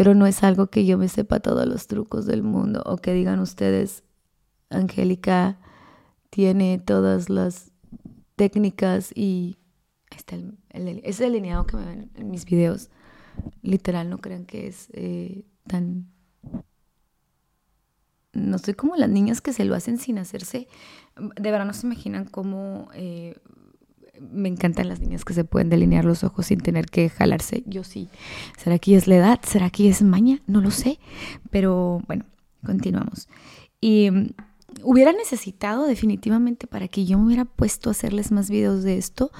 pero 0.00 0.14
no 0.14 0.26
es 0.26 0.42
algo 0.42 0.68
que 0.68 0.86
yo 0.86 0.96
me 0.96 1.08
sepa 1.08 1.40
todos 1.40 1.66
los 1.66 1.86
trucos 1.86 2.24
del 2.24 2.42
mundo 2.42 2.82
o 2.86 2.96
que 2.96 3.12
digan 3.12 3.38
ustedes, 3.38 4.02
Angélica 4.70 5.58
tiene 6.30 6.78
todas 6.78 7.28
las 7.28 7.70
técnicas 8.34 9.12
y 9.14 9.58
está 10.10 10.36
el, 10.70 11.02
ese 11.04 11.24
delineado 11.24 11.66
que 11.66 11.76
me 11.76 11.84
ven 11.84 12.10
en 12.14 12.30
mis 12.30 12.46
videos. 12.46 12.88
Literal, 13.60 14.08
no 14.08 14.22
crean 14.22 14.46
que 14.46 14.68
es 14.68 14.88
eh, 14.94 15.44
tan 15.66 16.10
no 18.32 18.56
soy 18.56 18.72
como 18.72 18.96
las 18.96 19.10
niñas 19.10 19.42
que 19.42 19.52
se 19.52 19.66
lo 19.66 19.74
hacen 19.74 19.98
sin 19.98 20.16
hacerse. 20.16 20.66
De 21.36 21.50
verdad 21.50 21.66
no 21.66 21.74
se 21.74 21.86
imaginan 21.86 22.24
cómo 22.24 22.88
eh, 22.94 23.38
me 24.32 24.48
encantan 24.48 24.88
las 24.88 25.00
niñas 25.00 25.24
que 25.24 25.34
se 25.34 25.44
pueden 25.44 25.70
delinear 25.70 26.04
los 26.04 26.24
ojos 26.24 26.46
sin 26.46 26.60
tener 26.60 26.86
que 26.86 27.08
jalarse. 27.08 27.62
Yo 27.66 27.84
sí. 27.84 28.08
¿Será 28.58 28.78
que 28.78 28.96
es 28.96 29.06
la 29.06 29.16
edad? 29.16 29.40
¿Será 29.42 29.70
que 29.70 29.88
es 29.88 30.02
maña? 30.02 30.40
No 30.46 30.60
lo 30.60 30.70
sé. 30.70 30.98
Pero 31.50 32.02
bueno, 32.06 32.24
continuamos. 32.64 33.28
Y 33.80 34.10
mm, 34.10 34.30
hubiera 34.82 35.12
necesitado 35.12 35.86
definitivamente 35.86 36.66
para 36.66 36.88
que 36.88 37.04
yo 37.04 37.18
me 37.18 37.26
hubiera 37.26 37.44
puesto 37.44 37.90
a 37.90 37.92
hacerles 37.92 38.30
más 38.30 38.50
videos 38.50 38.82
de 38.82 38.98
esto, 38.98 39.30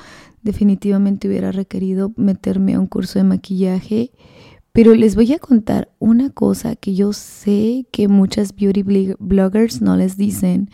definitivamente 0.42 1.28
hubiera 1.28 1.52
requerido 1.52 2.12
meterme 2.16 2.74
a 2.74 2.80
un 2.80 2.86
curso 2.86 3.18
de 3.18 3.24
maquillaje. 3.24 4.12
Pero 4.72 4.94
les 4.94 5.16
voy 5.16 5.32
a 5.32 5.38
contar 5.38 5.90
una 5.98 6.30
cosa 6.30 6.76
que 6.76 6.94
yo 6.94 7.12
sé 7.12 7.86
que 7.90 8.08
muchas 8.08 8.54
beauty 8.54 9.14
bloggers 9.18 9.82
no 9.82 9.96
les 9.96 10.16
dicen. 10.16 10.70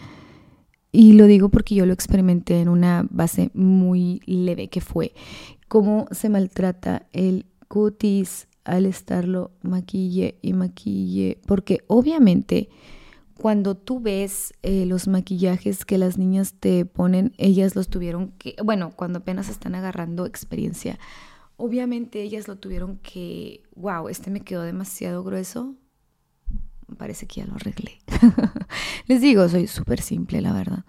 Y 0.98 1.12
lo 1.12 1.26
digo 1.26 1.50
porque 1.50 1.74
yo 1.74 1.84
lo 1.84 1.92
experimenté 1.92 2.58
en 2.58 2.70
una 2.70 3.06
base 3.10 3.50
muy 3.52 4.22
leve 4.24 4.68
que 4.68 4.80
fue 4.80 5.12
cómo 5.68 6.08
se 6.10 6.30
maltrata 6.30 7.06
el 7.12 7.44
cutis 7.68 8.48
al 8.64 8.86
estarlo 8.86 9.50
maquille 9.60 10.38
y 10.40 10.54
maquille. 10.54 11.38
Porque 11.46 11.84
obviamente 11.86 12.70
cuando 13.36 13.76
tú 13.76 14.00
ves 14.00 14.54
eh, 14.62 14.86
los 14.86 15.06
maquillajes 15.06 15.84
que 15.84 15.98
las 15.98 16.16
niñas 16.16 16.54
te 16.58 16.86
ponen, 16.86 17.34
ellas 17.36 17.76
los 17.76 17.88
tuvieron 17.88 18.32
que, 18.38 18.56
bueno, 18.64 18.94
cuando 18.96 19.18
apenas 19.18 19.50
están 19.50 19.74
agarrando 19.74 20.24
experiencia, 20.24 20.98
obviamente 21.58 22.22
ellas 22.22 22.48
lo 22.48 22.56
tuvieron 22.56 22.96
que, 23.02 23.64
wow, 23.74 24.08
este 24.08 24.30
me 24.30 24.40
quedó 24.40 24.62
demasiado 24.62 25.22
grueso, 25.22 25.74
parece 26.94 27.26
que 27.26 27.40
ya 27.40 27.46
lo 27.46 27.54
arreglé. 27.54 27.98
Les 29.06 29.20
digo, 29.20 29.48
soy 29.48 29.66
súper 29.66 30.00
simple, 30.00 30.40
la 30.40 30.52
verdad. 30.52 30.84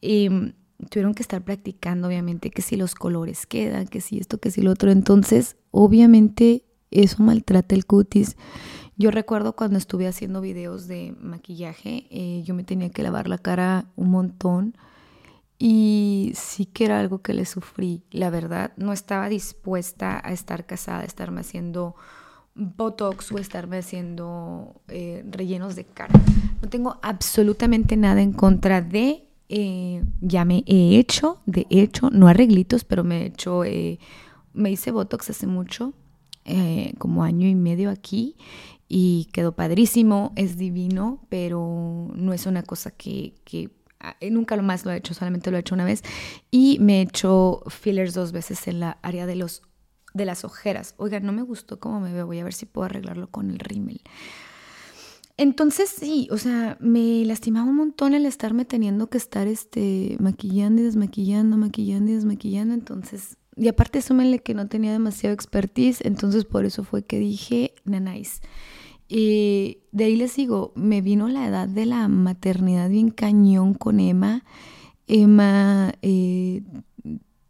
Y 0.00 0.28
mm, 0.28 0.52
tuvieron 0.90 1.14
que 1.14 1.22
estar 1.22 1.42
practicando, 1.44 2.08
obviamente, 2.08 2.50
que 2.50 2.62
si 2.62 2.76
los 2.76 2.94
colores 2.94 3.46
quedan, 3.46 3.86
que 3.86 4.00
si 4.00 4.18
esto, 4.18 4.38
que 4.38 4.50
si 4.50 4.62
lo 4.62 4.70
otro. 4.70 4.90
Entonces, 4.90 5.56
obviamente, 5.70 6.64
eso 6.90 7.22
maltrata 7.22 7.74
el 7.74 7.86
cutis. 7.86 8.36
Yo 8.96 9.10
recuerdo 9.10 9.56
cuando 9.56 9.78
estuve 9.78 10.06
haciendo 10.06 10.40
videos 10.40 10.86
de 10.86 11.14
maquillaje, 11.20 12.06
eh, 12.10 12.42
yo 12.44 12.54
me 12.54 12.64
tenía 12.64 12.90
que 12.90 13.02
lavar 13.02 13.28
la 13.28 13.38
cara 13.38 13.86
un 13.96 14.10
montón 14.10 14.76
y 15.58 16.32
sí 16.34 16.66
que 16.66 16.84
era 16.84 17.00
algo 17.00 17.22
que 17.22 17.34
le 17.34 17.44
sufrí, 17.44 18.02
la 18.10 18.30
verdad. 18.30 18.72
No 18.76 18.92
estaba 18.92 19.28
dispuesta 19.28 20.20
a 20.22 20.32
estar 20.32 20.66
casada, 20.66 21.00
a 21.00 21.04
estarme 21.04 21.40
haciendo 21.40 21.94
Botox 22.54 23.32
o 23.32 23.38
estarme 23.38 23.78
haciendo 23.78 24.82
eh, 24.88 25.24
rellenos 25.30 25.74
de 25.74 25.84
cara. 25.84 26.12
No 26.60 26.68
tengo 26.68 26.98
absolutamente 27.02 27.96
nada 27.96 28.22
en 28.22 28.32
contra 28.32 28.82
de, 28.82 29.28
eh, 29.48 30.02
ya 30.20 30.44
me 30.44 30.62
he 30.66 30.98
hecho, 30.98 31.40
de 31.46 31.66
hecho, 31.70 32.10
no 32.10 32.28
arreglitos, 32.28 32.84
pero 32.84 33.04
me 33.04 33.22
he 33.22 33.26
hecho, 33.26 33.64
eh, 33.64 33.98
me 34.52 34.70
hice 34.70 34.90
Botox 34.90 35.30
hace 35.30 35.46
mucho, 35.46 35.94
como 36.98 37.22
año 37.22 37.46
y 37.48 37.54
medio 37.54 37.88
aquí, 37.88 38.36
y 38.88 39.28
quedó 39.32 39.52
padrísimo, 39.52 40.32
es 40.36 40.58
divino, 40.58 41.24
pero 41.28 42.10
no 42.14 42.32
es 42.32 42.46
una 42.46 42.64
cosa 42.64 42.90
que, 42.90 43.34
que 43.44 43.70
ah, 44.00 44.16
nunca 44.30 44.56
lo 44.56 44.64
más 44.64 44.84
lo 44.84 44.90
he 44.90 44.96
hecho, 44.96 45.14
solamente 45.14 45.50
lo 45.50 45.56
he 45.56 45.60
hecho 45.60 45.76
una 45.76 45.84
vez, 45.84 46.02
y 46.50 46.78
me 46.80 46.98
he 46.98 47.02
hecho 47.02 47.62
fillers 47.68 48.12
dos 48.12 48.32
veces 48.32 48.66
en 48.66 48.80
la 48.80 48.98
área 49.02 49.26
de 49.26 49.36
los 49.36 49.62
de 50.14 50.24
las 50.24 50.44
ojeras. 50.44 50.94
Oigan, 50.96 51.24
no 51.24 51.32
me 51.32 51.42
gustó 51.42 51.78
cómo 51.80 52.00
me 52.00 52.12
veo, 52.12 52.26
voy 52.26 52.38
a 52.38 52.44
ver 52.44 52.54
si 52.54 52.66
puedo 52.66 52.86
arreglarlo 52.86 53.30
con 53.30 53.50
el 53.50 53.58
rímel. 53.58 54.00
Entonces 55.36 55.88
sí, 55.88 56.28
o 56.30 56.38
sea, 56.38 56.76
me 56.78 57.24
lastimaba 57.24 57.68
un 57.68 57.76
montón 57.76 58.14
el 58.14 58.26
estarme 58.26 58.64
teniendo 58.64 59.08
que 59.08 59.18
estar 59.18 59.46
este, 59.48 60.16
maquillando 60.20 60.82
y 60.82 60.84
desmaquillando, 60.84 61.56
maquillando 61.56 62.10
y 62.10 62.14
desmaquillando. 62.14 62.74
Entonces, 62.74 63.38
y 63.56 63.68
aparte 63.68 64.02
súmenle 64.02 64.40
que 64.40 64.54
no 64.54 64.68
tenía 64.68 64.92
demasiado 64.92 65.34
expertise, 65.34 66.00
entonces 66.04 66.44
por 66.44 66.64
eso 66.64 66.84
fue 66.84 67.04
que 67.04 67.18
dije, 67.18 67.74
nanáis. 67.84 68.40
Y 69.08 69.78
de 69.90 70.04
ahí 70.04 70.16
les 70.16 70.36
digo, 70.36 70.72
me 70.74 71.02
vino 71.02 71.28
la 71.28 71.46
edad 71.46 71.68
de 71.68 71.86
la 71.86 72.08
maternidad 72.08 72.88
bien 72.88 73.10
cañón 73.10 73.74
con 73.74 74.00
Emma. 74.00 74.44
Emma 75.06 75.92
eh, 76.02 76.62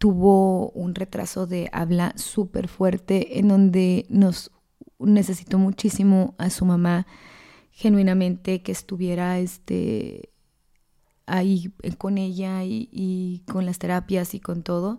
tuvo 0.02 0.70
un 0.70 0.96
retraso 0.96 1.46
de 1.46 1.70
habla 1.72 2.12
súper 2.16 2.66
fuerte 2.66 3.38
en 3.38 3.46
donde 3.46 4.04
nos 4.08 4.50
necesitó 4.98 5.58
muchísimo 5.58 6.34
a 6.38 6.50
su 6.50 6.64
mamá 6.64 7.06
genuinamente 7.70 8.62
que 8.62 8.72
estuviera 8.72 9.38
este 9.38 10.30
ahí 11.26 11.72
con 11.98 12.18
ella 12.18 12.64
y, 12.64 13.44
con 13.46 13.64
las 13.64 13.78
terapias 13.78 14.34
y 14.34 14.40
con 14.40 14.64
todo. 14.64 14.98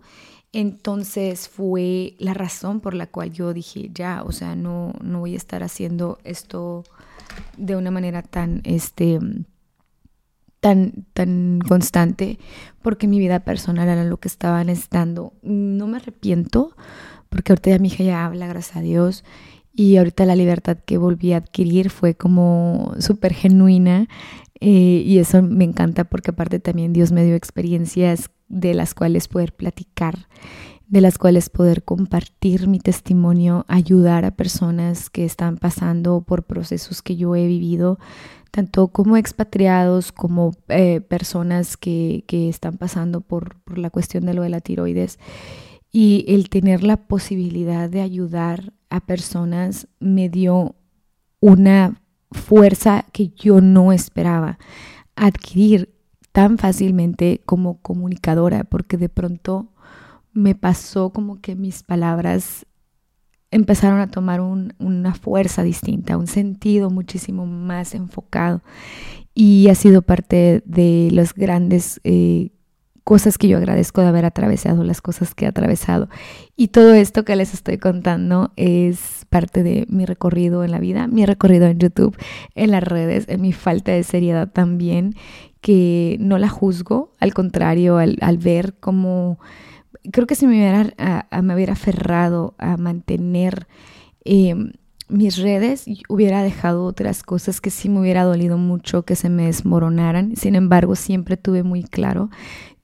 Entonces 0.54 1.50
fue 1.50 2.14
la 2.18 2.32
razón 2.32 2.80
por 2.80 2.94
la 2.94 3.06
cual 3.06 3.30
yo 3.30 3.52
dije, 3.52 3.90
ya, 3.92 4.22
o 4.22 4.32
sea, 4.32 4.56
no, 4.56 4.94
no 5.02 5.20
voy 5.20 5.34
a 5.34 5.36
estar 5.36 5.62
haciendo 5.62 6.16
esto 6.24 6.82
de 7.58 7.76
una 7.76 7.90
manera 7.90 8.22
tan, 8.22 8.62
este, 8.64 9.20
tan, 10.64 11.04
tan 11.12 11.60
constante 11.68 12.38
porque 12.80 13.06
mi 13.06 13.18
vida 13.18 13.40
personal 13.40 13.86
era 13.86 14.02
lo 14.02 14.16
que 14.16 14.28
estaba 14.28 14.64
necesitando. 14.64 15.34
No 15.42 15.86
me 15.86 15.98
arrepiento 15.98 16.74
porque 17.28 17.52
ahorita 17.52 17.68
ya 17.68 17.78
mi 17.78 17.88
hija 17.88 18.02
ya 18.02 18.24
habla, 18.24 18.46
gracias 18.46 18.78
a 18.78 18.80
Dios. 18.80 19.24
Y 19.74 19.98
ahorita 19.98 20.24
la 20.24 20.36
libertad 20.36 20.78
que 20.86 20.96
volví 20.96 21.34
a 21.34 21.36
adquirir 21.36 21.90
fue 21.90 22.14
como 22.14 22.94
súper 22.98 23.34
genuina 23.34 24.08
eh, 24.58 25.02
y 25.04 25.18
eso 25.18 25.42
me 25.42 25.64
encanta 25.64 26.04
porque 26.04 26.30
aparte 26.30 26.60
también 26.60 26.94
Dios 26.94 27.12
me 27.12 27.26
dio 27.26 27.34
experiencias 27.34 28.30
de 28.48 28.72
las 28.72 28.94
cuales 28.94 29.28
poder 29.28 29.52
platicar, 29.52 30.28
de 30.86 31.00
las 31.00 31.18
cuales 31.18 31.48
poder 31.48 31.82
compartir 31.82 32.68
mi 32.68 32.78
testimonio, 32.78 33.64
ayudar 33.68 34.24
a 34.24 34.32
personas 34.32 35.10
que 35.10 35.24
están 35.24 35.56
pasando 35.56 36.20
por 36.20 36.44
procesos 36.44 37.02
que 37.02 37.16
yo 37.16 37.34
he 37.36 37.46
vivido, 37.46 37.98
tanto 38.50 38.88
como 38.88 39.16
expatriados 39.16 40.12
como 40.12 40.52
eh, 40.68 41.00
personas 41.00 41.76
que, 41.76 42.24
están 42.28 42.76
pasando 42.76 43.20
por, 43.20 43.56
la 43.76 43.90
cuestión 43.90 44.26
de 44.26 44.34
lo 44.34 44.42
de 44.42 44.50
la 44.50 44.60
tiroides. 44.60 45.18
Y 45.90 46.24
el 46.28 46.48
tener 46.48 46.82
la 46.82 46.96
posibilidad 46.96 47.88
de 47.88 48.00
ayudar 48.00 48.72
a 48.90 49.00
personas 49.00 49.88
me 49.98 50.28
dio 50.28 50.76
una 51.40 52.00
fuerza 52.30 53.06
que 53.12 53.28
yo 53.28 53.60
no 53.60 53.92
esperaba 53.92 54.58
adquirir 55.16 55.94
tan 56.32 56.58
fácilmente 56.58 57.40
como 57.44 57.80
comunicadora, 57.80 58.64
porque 58.64 58.96
de 58.96 59.08
pronto 59.08 59.73
me 60.34 60.54
pasó 60.54 61.10
como 61.10 61.40
que 61.40 61.54
mis 61.54 61.82
palabras 61.82 62.66
empezaron 63.50 64.00
a 64.00 64.10
tomar 64.10 64.40
una 64.40 65.14
fuerza 65.14 65.62
distinta, 65.62 66.18
un 66.18 66.26
sentido 66.26 66.90
muchísimo 66.90 67.46
más 67.46 67.94
enfocado. 67.94 68.62
Y 69.32 69.68
ha 69.68 69.74
sido 69.74 70.02
parte 70.02 70.62
de 70.66 71.08
las 71.12 71.34
grandes 71.34 72.00
eh, 72.04 72.50
cosas 73.04 73.38
que 73.38 73.46
yo 73.46 73.58
agradezco 73.58 74.00
de 74.00 74.08
haber 74.08 74.24
atravesado, 74.24 74.82
las 74.82 75.00
cosas 75.00 75.34
que 75.34 75.44
he 75.44 75.48
atravesado. 75.48 76.08
Y 76.56 76.68
todo 76.68 76.94
esto 76.94 77.24
que 77.24 77.36
les 77.36 77.54
estoy 77.54 77.78
contando 77.78 78.52
es 78.56 79.26
parte 79.28 79.62
de 79.62 79.86
mi 79.88 80.04
recorrido 80.04 80.64
en 80.64 80.72
la 80.72 80.80
vida, 80.80 81.06
mi 81.06 81.24
recorrido 81.24 81.66
en 81.66 81.78
YouTube, 81.78 82.16
en 82.56 82.72
las 82.72 82.82
redes, 82.82 83.26
en 83.28 83.40
mi 83.40 83.52
falta 83.52 83.92
de 83.92 84.02
seriedad 84.02 84.50
también, 84.50 85.14
que 85.60 86.16
no 86.18 86.38
la 86.38 86.48
juzgo, 86.48 87.12
al 87.20 87.34
contrario, 87.34 87.98
al, 87.98 88.16
al 88.20 88.38
ver 88.38 88.74
cómo 88.80 89.38
creo 90.12 90.26
que 90.26 90.34
si 90.34 90.46
me 90.46 90.54
hubiera, 90.54 91.26
me 91.42 91.54
hubiera 91.54 91.72
aferrado 91.74 92.54
a 92.58 92.76
mantener 92.76 93.66
em, 94.24 94.72
mis 95.08 95.38
redes, 95.38 95.84
hubiera 96.08 96.42
dejado 96.42 96.84
otras 96.84 97.22
cosas 97.22 97.60
que 97.60 97.70
sí 97.70 97.88
me 97.88 98.00
hubiera 98.00 98.24
dolido 98.24 98.56
mucho 98.58 99.04
que 99.04 99.16
se 99.16 99.28
me 99.28 99.46
desmoronaran. 99.46 100.36
Sin 100.36 100.54
embargo, 100.54 100.96
siempre 100.96 101.36
tuve 101.36 101.62
muy 101.62 101.84
claro 101.84 102.30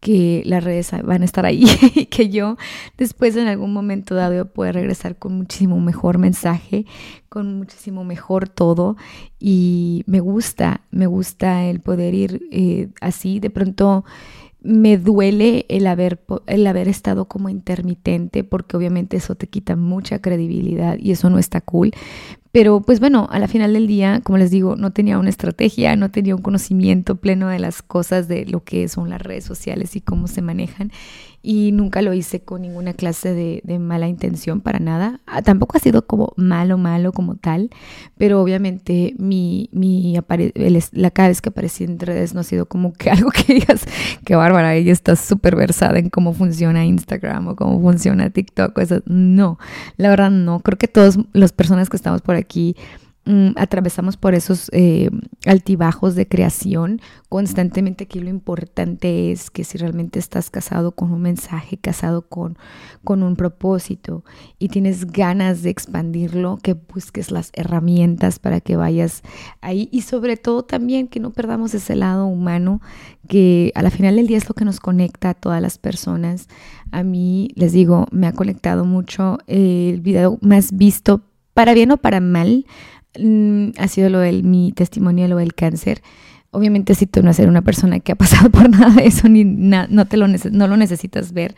que 0.00 0.42
las 0.46 0.64
redes 0.64 0.90
van 1.04 1.22
a 1.22 1.24
estar 1.26 1.44
ahí 1.44 1.64
y 1.94 2.06
que 2.06 2.30
yo 2.30 2.56
después 2.96 3.37
en 3.37 3.48
algún 3.48 3.72
momento 3.72 4.14
dado 4.14 4.33
voy 4.33 4.38
a 4.40 4.44
poder 4.46 4.74
regresar 4.74 5.16
con 5.16 5.35
muchísimo 5.35 5.78
mejor 5.78 6.18
mensaje, 6.18 6.87
con 7.28 7.59
muchísimo 7.59 8.02
mejor 8.02 8.48
todo 8.48 8.96
y 9.38 10.02
me 10.06 10.20
gusta, 10.20 10.83
me 10.90 11.06
gusta 11.06 11.66
el 11.66 11.80
poder 11.80 12.14
ir 12.14 12.42
eh, 12.50 12.88
así. 13.00 13.40
De 13.40 13.50
pronto 13.50 14.04
me 14.62 14.98
duele 14.98 15.66
el 15.68 15.86
haber, 15.86 16.20
el 16.46 16.66
haber 16.66 16.88
estado 16.88 17.26
como 17.26 17.48
intermitente 17.48 18.44
porque 18.44 18.76
obviamente 18.76 19.16
eso 19.16 19.34
te 19.34 19.46
quita 19.46 19.76
mucha 19.76 20.20
credibilidad 20.20 20.96
y 20.98 21.12
eso 21.12 21.30
no 21.30 21.38
está 21.38 21.60
cool. 21.60 21.92
Pero 22.52 22.80
pues 22.80 22.98
bueno, 22.98 23.28
a 23.30 23.38
la 23.38 23.46
final 23.46 23.72
del 23.74 23.86
día, 23.86 24.20
como 24.24 24.36
les 24.36 24.50
digo, 24.50 24.74
no 24.74 24.92
tenía 24.92 25.18
una 25.18 25.30
estrategia, 25.30 25.94
no 25.94 26.10
tenía 26.10 26.34
un 26.34 26.42
conocimiento 26.42 27.16
pleno 27.16 27.48
de 27.48 27.60
las 27.60 27.80
cosas, 27.80 28.26
de 28.26 28.44
lo 28.44 28.64
que 28.64 28.88
son 28.88 29.08
las 29.08 29.22
redes 29.22 29.44
sociales 29.44 29.94
y 29.94 30.00
cómo 30.00 30.26
se 30.26 30.42
manejan 30.42 30.90
y 31.42 31.72
nunca 31.72 32.03
lo 32.03 32.12
hice 32.12 32.40
con 32.40 32.62
ninguna 32.62 32.92
clase 32.92 33.33
de, 33.33 33.79
mala 33.79 34.09
intención 34.09 34.61
para 34.61 34.79
nada. 34.79 35.20
Ah, 35.26 35.42
tampoco 35.42 35.76
ha 35.76 35.81
sido 35.81 36.07
como 36.07 36.33
malo, 36.37 36.76
malo 36.76 37.12
como 37.12 37.37
tal, 37.37 37.70
pero 38.18 38.42
obviamente 38.42 39.14
mi, 39.18 39.70
mi 39.72 40.14
la 40.92 41.11
cada 41.11 41.29
vez 41.29 41.40
que 41.40 41.48
aparecí 41.48 41.85
en 41.85 41.98
redes 41.98 42.35
no 42.35 42.40
ha 42.40 42.44
sido 42.44 42.66
como 42.66 42.92
que 42.92 43.11
algo 43.11 43.31
que 43.31 43.55
digas, 43.55 43.87
qué 44.24 44.37
bárbara, 44.37 44.74
ella 44.74 44.92
está 44.92 45.16
súper 45.16 45.57
versada 45.57 45.98
en 45.98 46.11
cómo 46.11 46.35
funciona 46.35 46.85
Instagram 46.85 47.48
o 47.48 47.57
cómo 47.57 47.81
funciona 47.81 48.31
TikTok. 48.31 48.79
Eso. 48.79 49.03
No, 49.07 49.59
la 49.96 50.11
verdad 50.11 50.31
no. 50.31 50.61
Creo 50.61 50.79
que 50.79 50.88
todas 50.88 51.18
las 51.33 51.53
personas 51.53 51.88
que 51.88 51.96
estamos 51.96 52.20
por 52.20 52.37
aquí 52.37 52.76
Mm, 53.30 53.52
atravesamos 53.54 54.16
por 54.16 54.34
esos 54.34 54.70
eh, 54.72 55.08
altibajos 55.46 56.16
de 56.16 56.26
creación 56.26 57.00
constantemente. 57.28 58.02
Aquí 58.02 58.18
lo 58.18 58.28
importante 58.28 59.30
es 59.30 59.52
que 59.52 59.62
si 59.62 59.78
realmente 59.78 60.18
estás 60.18 60.50
casado 60.50 60.96
con 60.96 61.12
un 61.12 61.22
mensaje, 61.22 61.76
casado 61.76 62.22
con, 62.22 62.58
con 63.04 63.22
un 63.22 63.36
propósito 63.36 64.24
y 64.58 64.66
tienes 64.66 65.06
ganas 65.06 65.62
de 65.62 65.70
expandirlo, 65.70 66.58
que 66.60 66.72
busques 66.72 67.30
las 67.30 67.52
herramientas 67.52 68.40
para 68.40 68.60
que 68.60 68.74
vayas 68.74 69.22
ahí 69.60 69.88
y 69.92 70.00
sobre 70.00 70.36
todo 70.36 70.64
también 70.64 71.06
que 71.06 71.20
no 71.20 71.30
perdamos 71.30 71.72
ese 71.74 71.94
lado 71.94 72.26
humano 72.26 72.80
que 73.28 73.70
a 73.76 73.82
la 73.82 73.90
final 73.90 74.16
del 74.16 74.26
día 74.26 74.38
es 74.38 74.48
lo 74.48 74.56
que 74.56 74.64
nos 74.64 74.80
conecta 74.80 75.30
a 75.30 75.34
todas 75.34 75.62
las 75.62 75.78
personas. 75.78 76.48
A 76.90 77.04
mí, 77.04 77.50
les 77.54 77.70
digo, 77.72 78.06
me 78.10 78.26
ha 78.26 78.32
conectado 78.32 78.84
mucho 78.84 79.38
el 79.46 80.00
video 80.00 80.36
más 80.40 80.72
visto, 80.72 81.22
para 81.54 81.74
bien 81.74 81.90
o 81.92 81.96
para 81.96 82.20
mal, 82.20 82.64
Mm, 83.20 83.70
ha 83.78 83.88
sido 83.88 84.09
lo 84.09 84.18
del 84.18 84.42
mi 84.42 84.72
testimonio, 84.72 85.28
lo 85.28 85.37
del 85.37 85.54
cáncer. 85.54 86.02
Obviamente 86.50 86.94
si 86.94 87.06
tú 87.06 87.22
no 87.22 87.30
eres 87.30 87.46
una 87.46 87.62
persona 87.62 88.00
que 88.00 88.12
ha 88.12 88.16
pasado 88.16 88.50
por 88.50 88.68
nada 88.68 88.94
de 88.94 89.06
eso, 89.06 89.28
ni 89.28 89.44
no, 89.44 90.06
te 90.06 90.16
lo, 90.16 90.26
no 90.28 90.68
lo 90.68 90.76
necesitas 90.76 91.33
ver. 91.33 91.54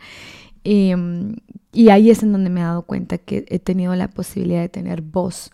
Em, 0.63 1.35
y 1.71 1.89
ahí 1.89 2.09
es 2.09 2.23
en 2.23 2.31
donde 2.31 2.49
me 2.49 2.61
he 2.61 2.63
dado 2.63 2.83
cuenta 2.83 3.17
que 3.17 3.45
he 3.49 3.59
tenido 3.59 3.95
la 3.95 4.09
posibilidad 4.09 4.61
de 4.61 4.69
tener 4.69 5.01
voz 5.01 5.51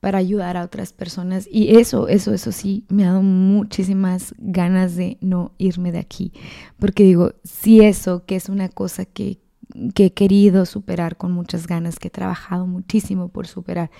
para 0.00 0.18
ayudar 0.18 0.56
a 0.56 0.64
otras 0.64 0.92
personas. 0.92 1.48
Y 1.50 1.76
eso, 1.76 2.06
eso, 2.08 2.32
eso 2.32 2.52
sí, 2.52 2.84
me 2.88 3.04
ha 3.04 3.08
dado 3.08 3.22
muchísimas 3.22 4.34
ganas 4.38 4.94
de 4.94 5.18
no 5.20 5.52
irme 5.58 5.90
de 5.90 5.98
aquí. 5.98 6.32
Porque 6.78 7.02
digo, 7.02 7.32
si 7.42 7.80
eso, 7.80 8.24
que 8.24 8.36
es 8.36 8.48
una 8.48 8.68
cosa 8.68 9.04
que, 9.04 9.40
que 9.94 10.06
he 10.06 10.12
querido 10.12 10.64
superar 10.64 11.16
con 11.16 11.32
muchas 11.32 11.66
ganas, 11.66 11.98
que 11.98 12.08
he 12.08 12.10
trabajado 12.12 12.66
muchísimo 12.66 13.28
por 13.28 13.48
superar 13.48 13.90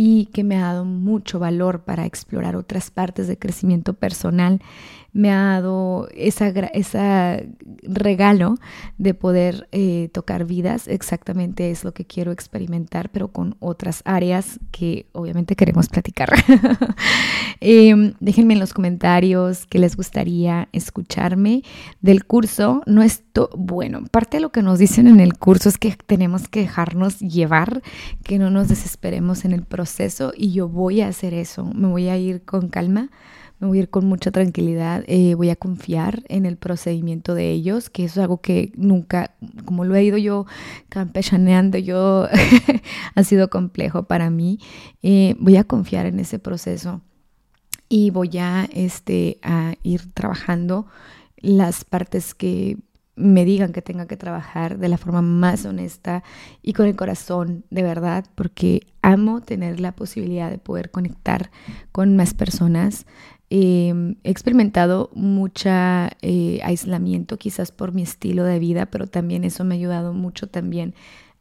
y 0.00 0.26
que 0.26 0.44
me 0.44 0.54
ha 0.56 0.60
dado 0.60 0.84
mucho 0.84 1.40
valor 1.40 1.80
para 1.80 2.06
explorar 2.06 2.54
otras 2.54 2.88
partes 2.88 3.26
de 3.26 3.36
crecimiento 3.36 3.94
personal 3.94 4.62
me 5.18 5.32
ha 5.32 5.42
dado 5.42 6.06
esa, 6.14 6.46
ese 6.46 7.48
regalo 7.82 8.54
de 8.98 9.14
poder 9.14 9.68
eh, 9.72 10.10
tocar 10.12 10.44
vidas. 10.44 10.86
Exactamente 10.86 11.72
es 11.72 11.82
lo 11.82 11.92
que 11.92 12.04
quiero 12.04 12.30
experimentar, 12.30 13.10
pero 13.10 13.26
con 13.26 13.56
otras 13.58 14.02
áreas 14.04 14.60
que 14.70 15.06
obviamente 15.10 15.56
queremos 15.56 15.88
platicar. 15.88 16.30
Em, 17.60 18.14
déjenme 18.20 18.54
en 18.54 18.60
los 18.60 18.72
comentarios 18.72 19.66
qué 19.66 19.80
les 19.80 19.96
gustaría 19.96 20.68
escucharme 20.70 21.64
del 22.00 22.24
curso. 22.24 22.82
No 22.86 23.02
esto, 23.02 23.50
bueno, 23.56 24.04
parte 24.12 24.36
de 24.36 24.42
lo 24.42 24.52
que 24.52 24.62
nos 24.62 24.78
dicen 24.78 25.08
en 25.08 25.18
el 25.18 25.36
curso 25.36 25.68
es 25.68 25.76
que 25.76 25.96
tenemos 26.06 26.46
que 26.46 26.60
dejarnos 26.60 27.18
llevar, 27.18 27.82
que 28.22 28.38
no 28.38 28.50
nos 28.50 28.68
desesperemos 28.68 29.44
en 29.44 29.50
el 29.50 29.64
proceso 29.64 30.32
y 30.36 30.52
yo 30.52 30.68
voy 30.68 31.00
a 31.00 31.08
hacer 31.08 31.34
eso. 31.34 31.64
Me 31.64 31.88
voy 31.88 32.08
a 32.08 32.16
ir 32.16 32.44
con 32.44 32.68
calma 32.68 33.10
me 33.60 33.66
voy 33.66 33.78
a 33.78 33.82
ir 33.82 33.90
con 33.90 34.06
mucha 34.06 34.30
tranquilidad, 34.30 35.04
eh, 35.06 35.34
voy 35.34 35.50
a 35.50 35.56
confiar 35.56 36.22
en 36.28 36.46
el 36.46 36.56
procedimiento 36.56 37.34
de 37.34 37.50
ellos, 37.50 37.90
que 37.90 38.04
eso 38.04 38.20
es 38.20 38.24
algo 38.24 38.40
que 38.40 38.72
nunca, 38.76 39.34
como 39.64 39.84
lo 39.84 39.94
he 39.94 40.04
ido 40.04 40.16
yo 40.16 40.46
campechaneando, 40.88 41.78
yo 41.78 42.28
ha 43.14 43.24
sido 43.24 43.50
complejo 43.50 44.04
para 44.04 44.30
mí, 44.30 44.60
eh, 45.02 45.34
voy 45.38 45.56
a 45.56 45.64
confiar 45.64 46.06
en 46.06 46.20
ese 46.20 46.38
proceso 46.38 47.02
y 47.88 48.10
voy 48.10 48.38
a, 48.38 48.68
este, 48.72 49.38
a 49.42 49.74
ir 49.82 50.12
trabajando 50.12 50.86
las 51.40 51.84
partes 51.84 52.34
que 52.34 52.76
me 53.18 53.44
digan 53.44 53.72
que 53.72 53.82
tenga 53.82 54.06
que 54.06 54.16
trabajar 54.16 54.78
de 54.78 54.88
la 54.88 54.96
forma 54.96 55.22
más 55.22 55.64
honesta 55.66 56.22
y 56.62 56.72
con 56.72 56.86
el 56.86 56.96
corazón, 56.96 57.64
de 57.70 57.82
verdad, 57.82 58.24
porque 58.34 58.86
amo 59.02 59.40
tener 59.40 59.80
la 59.80 59.92
posibilidad 59.92 60.50
de 60.50 60.58
poder 60.58 60.90
conectar 60.90 61.50
con 61.90 62.16
más 62.16 62.32
personas, 62.32 63.06
Em, 63.50 64.16
he 64.24 64.30
experimentado 64.30 65.10
mucho 65.14 65.70
eh, 65.70 66.60
aislamiento 66.62 67.38
quizás 67.38 67.72
por 67.72 67.92
mi 67.92 68.02
estilo 68.02 68.44
de 68.44 68.58
vida, 68.58 68.86
pero 68.86 69.06
también 69.06 69.44
eso 69.44 69.64
me 69.64 69.74
ha 69.74 69.78
ayudado 69.78 70.12
mucho 70.12 70.48
también 70.48 70.94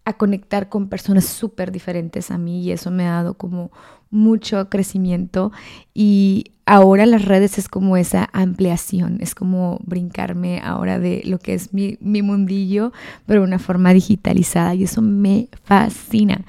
a 0.08 0.14
conectar 0.14 0.70
con 0.70 0.88
personas 0.88 1.26
súper 1.26 1.74
diferentes 1.74 2.32
a 2.32 2.38
mí 2.38 2.64
y 2.64 2.72
eso 2.72 2.92
me 2.92 3.06
ha 3.06 3.12
dado 3.12 3.34
como 3.34 3.72
mucho 4.10 4.70
crecimiento 4.70 5.52
y 5.94 6.54
ahora 6.66 7.06
las 7.06 7.26
redes 7.26 7.58
es 7.58 7.68
como 7.68 7.98
esa 7.98 8.30
ampliación, 8.32 9.18
es 9.20 9.36
como 9.36 9.82
brincarme 9.84 10.62
ahora 10.64 10.98
de 10.98 11.24
lo 11.26 11.40
que 11.40 11.56
es 11.56 11.74
mi, 11.74 11.98
mi 12.00 12.22
mundillo, 12.22 12.94
pero 13.26 13.42
de 13.42 13.48
una 13.48 13.60
forma 13.60 13.92
digitalizada 13.92 14.76
y 14.76 14.84
eso 14.84 15.02
me 15.02 15.50
fascina. 15.66 16.46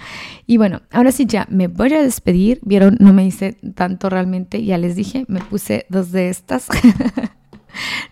Y 0.46 0.56
bueno, 0.56 0.82
ahora 0.92 1.10
sí 1.10 1.26
ya 1.26 1.44
me 1.50 1.66
voy 1.66 1.92
a 1.94 2.02
despedir, 2.02 2.60
vieron, 2.62 2.96
no 3.00 3.12
me 3.12 3.26
hice 3.26 3.54
tanto 3.74 4.08
realmente, 4.08 4.64
ya 4.64 4.78
les 4.78 4.94
dije, 4.94 5.24
me 5.26 5.40
puse 5.40 5.84
dos 5.88 6.12
de 6.12 6.28
estas. 6.28 6.68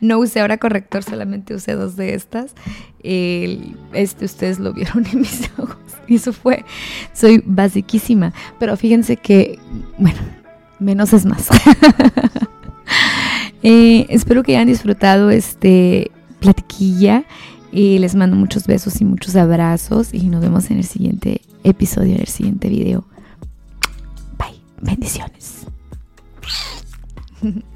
no 0.01 0.19
usé 0.19 0.41
ahora 0.41 0.59
corrector, 0.59 1.03
solamente 1.03 1.55
usé 1.55 1.73
dos 1.73 1.97
de 1.97 2.15
estas. 2.15 2.55
este 3.03 4.25
ustedes 4.25 4.59
lo 4.59 4.73
vieron 4.73 5.07
en 5.07 5.21
mis 5.21 5.51
ojos. 5.59 5.77
Y 6.09 6.17
eso 6.17 6.33
fue, 6.33 6.65
soy 7.13 7.43
basiquísima. 7.45 8.33
Pero 8.59 8.77
fíjense 8.77 9.17
que, 9.17 9.59
bueno, 9.99 10.19
menos 10.79 11.13
es 11.13 11.25
más. 11.25 11.49
Eh, 13.63 14.07
espero 14.11 14.45
que 14.45 14.55
hayan 14.55 14.69
disfrutado 14.69 15.29
este 15.31 16.13
platiquilla. 16.39 17.25
Y 17.73 17.99
les 17.99 18.15
mando 18.15 18.37
muchos 18.37 18.69
besos 18.69 19.01
y 19.01 19.05
muchos 19.05 19.35
abrazos. 19.35 20.15
Y 20.15 20.29
nos 20.29 20.41
vemos 20.41 20.71
en 20.71 20.77
el 20.79 20.85
siguiente 20.85 21.41
episodio, 21.65 22.15
en 22.15 22.21
el 22.21 22.29
siguiente 22.29 22.69
video. 22.69 23.05
Bye. 24.39 24.61
Bendiciones. 24.81 25.67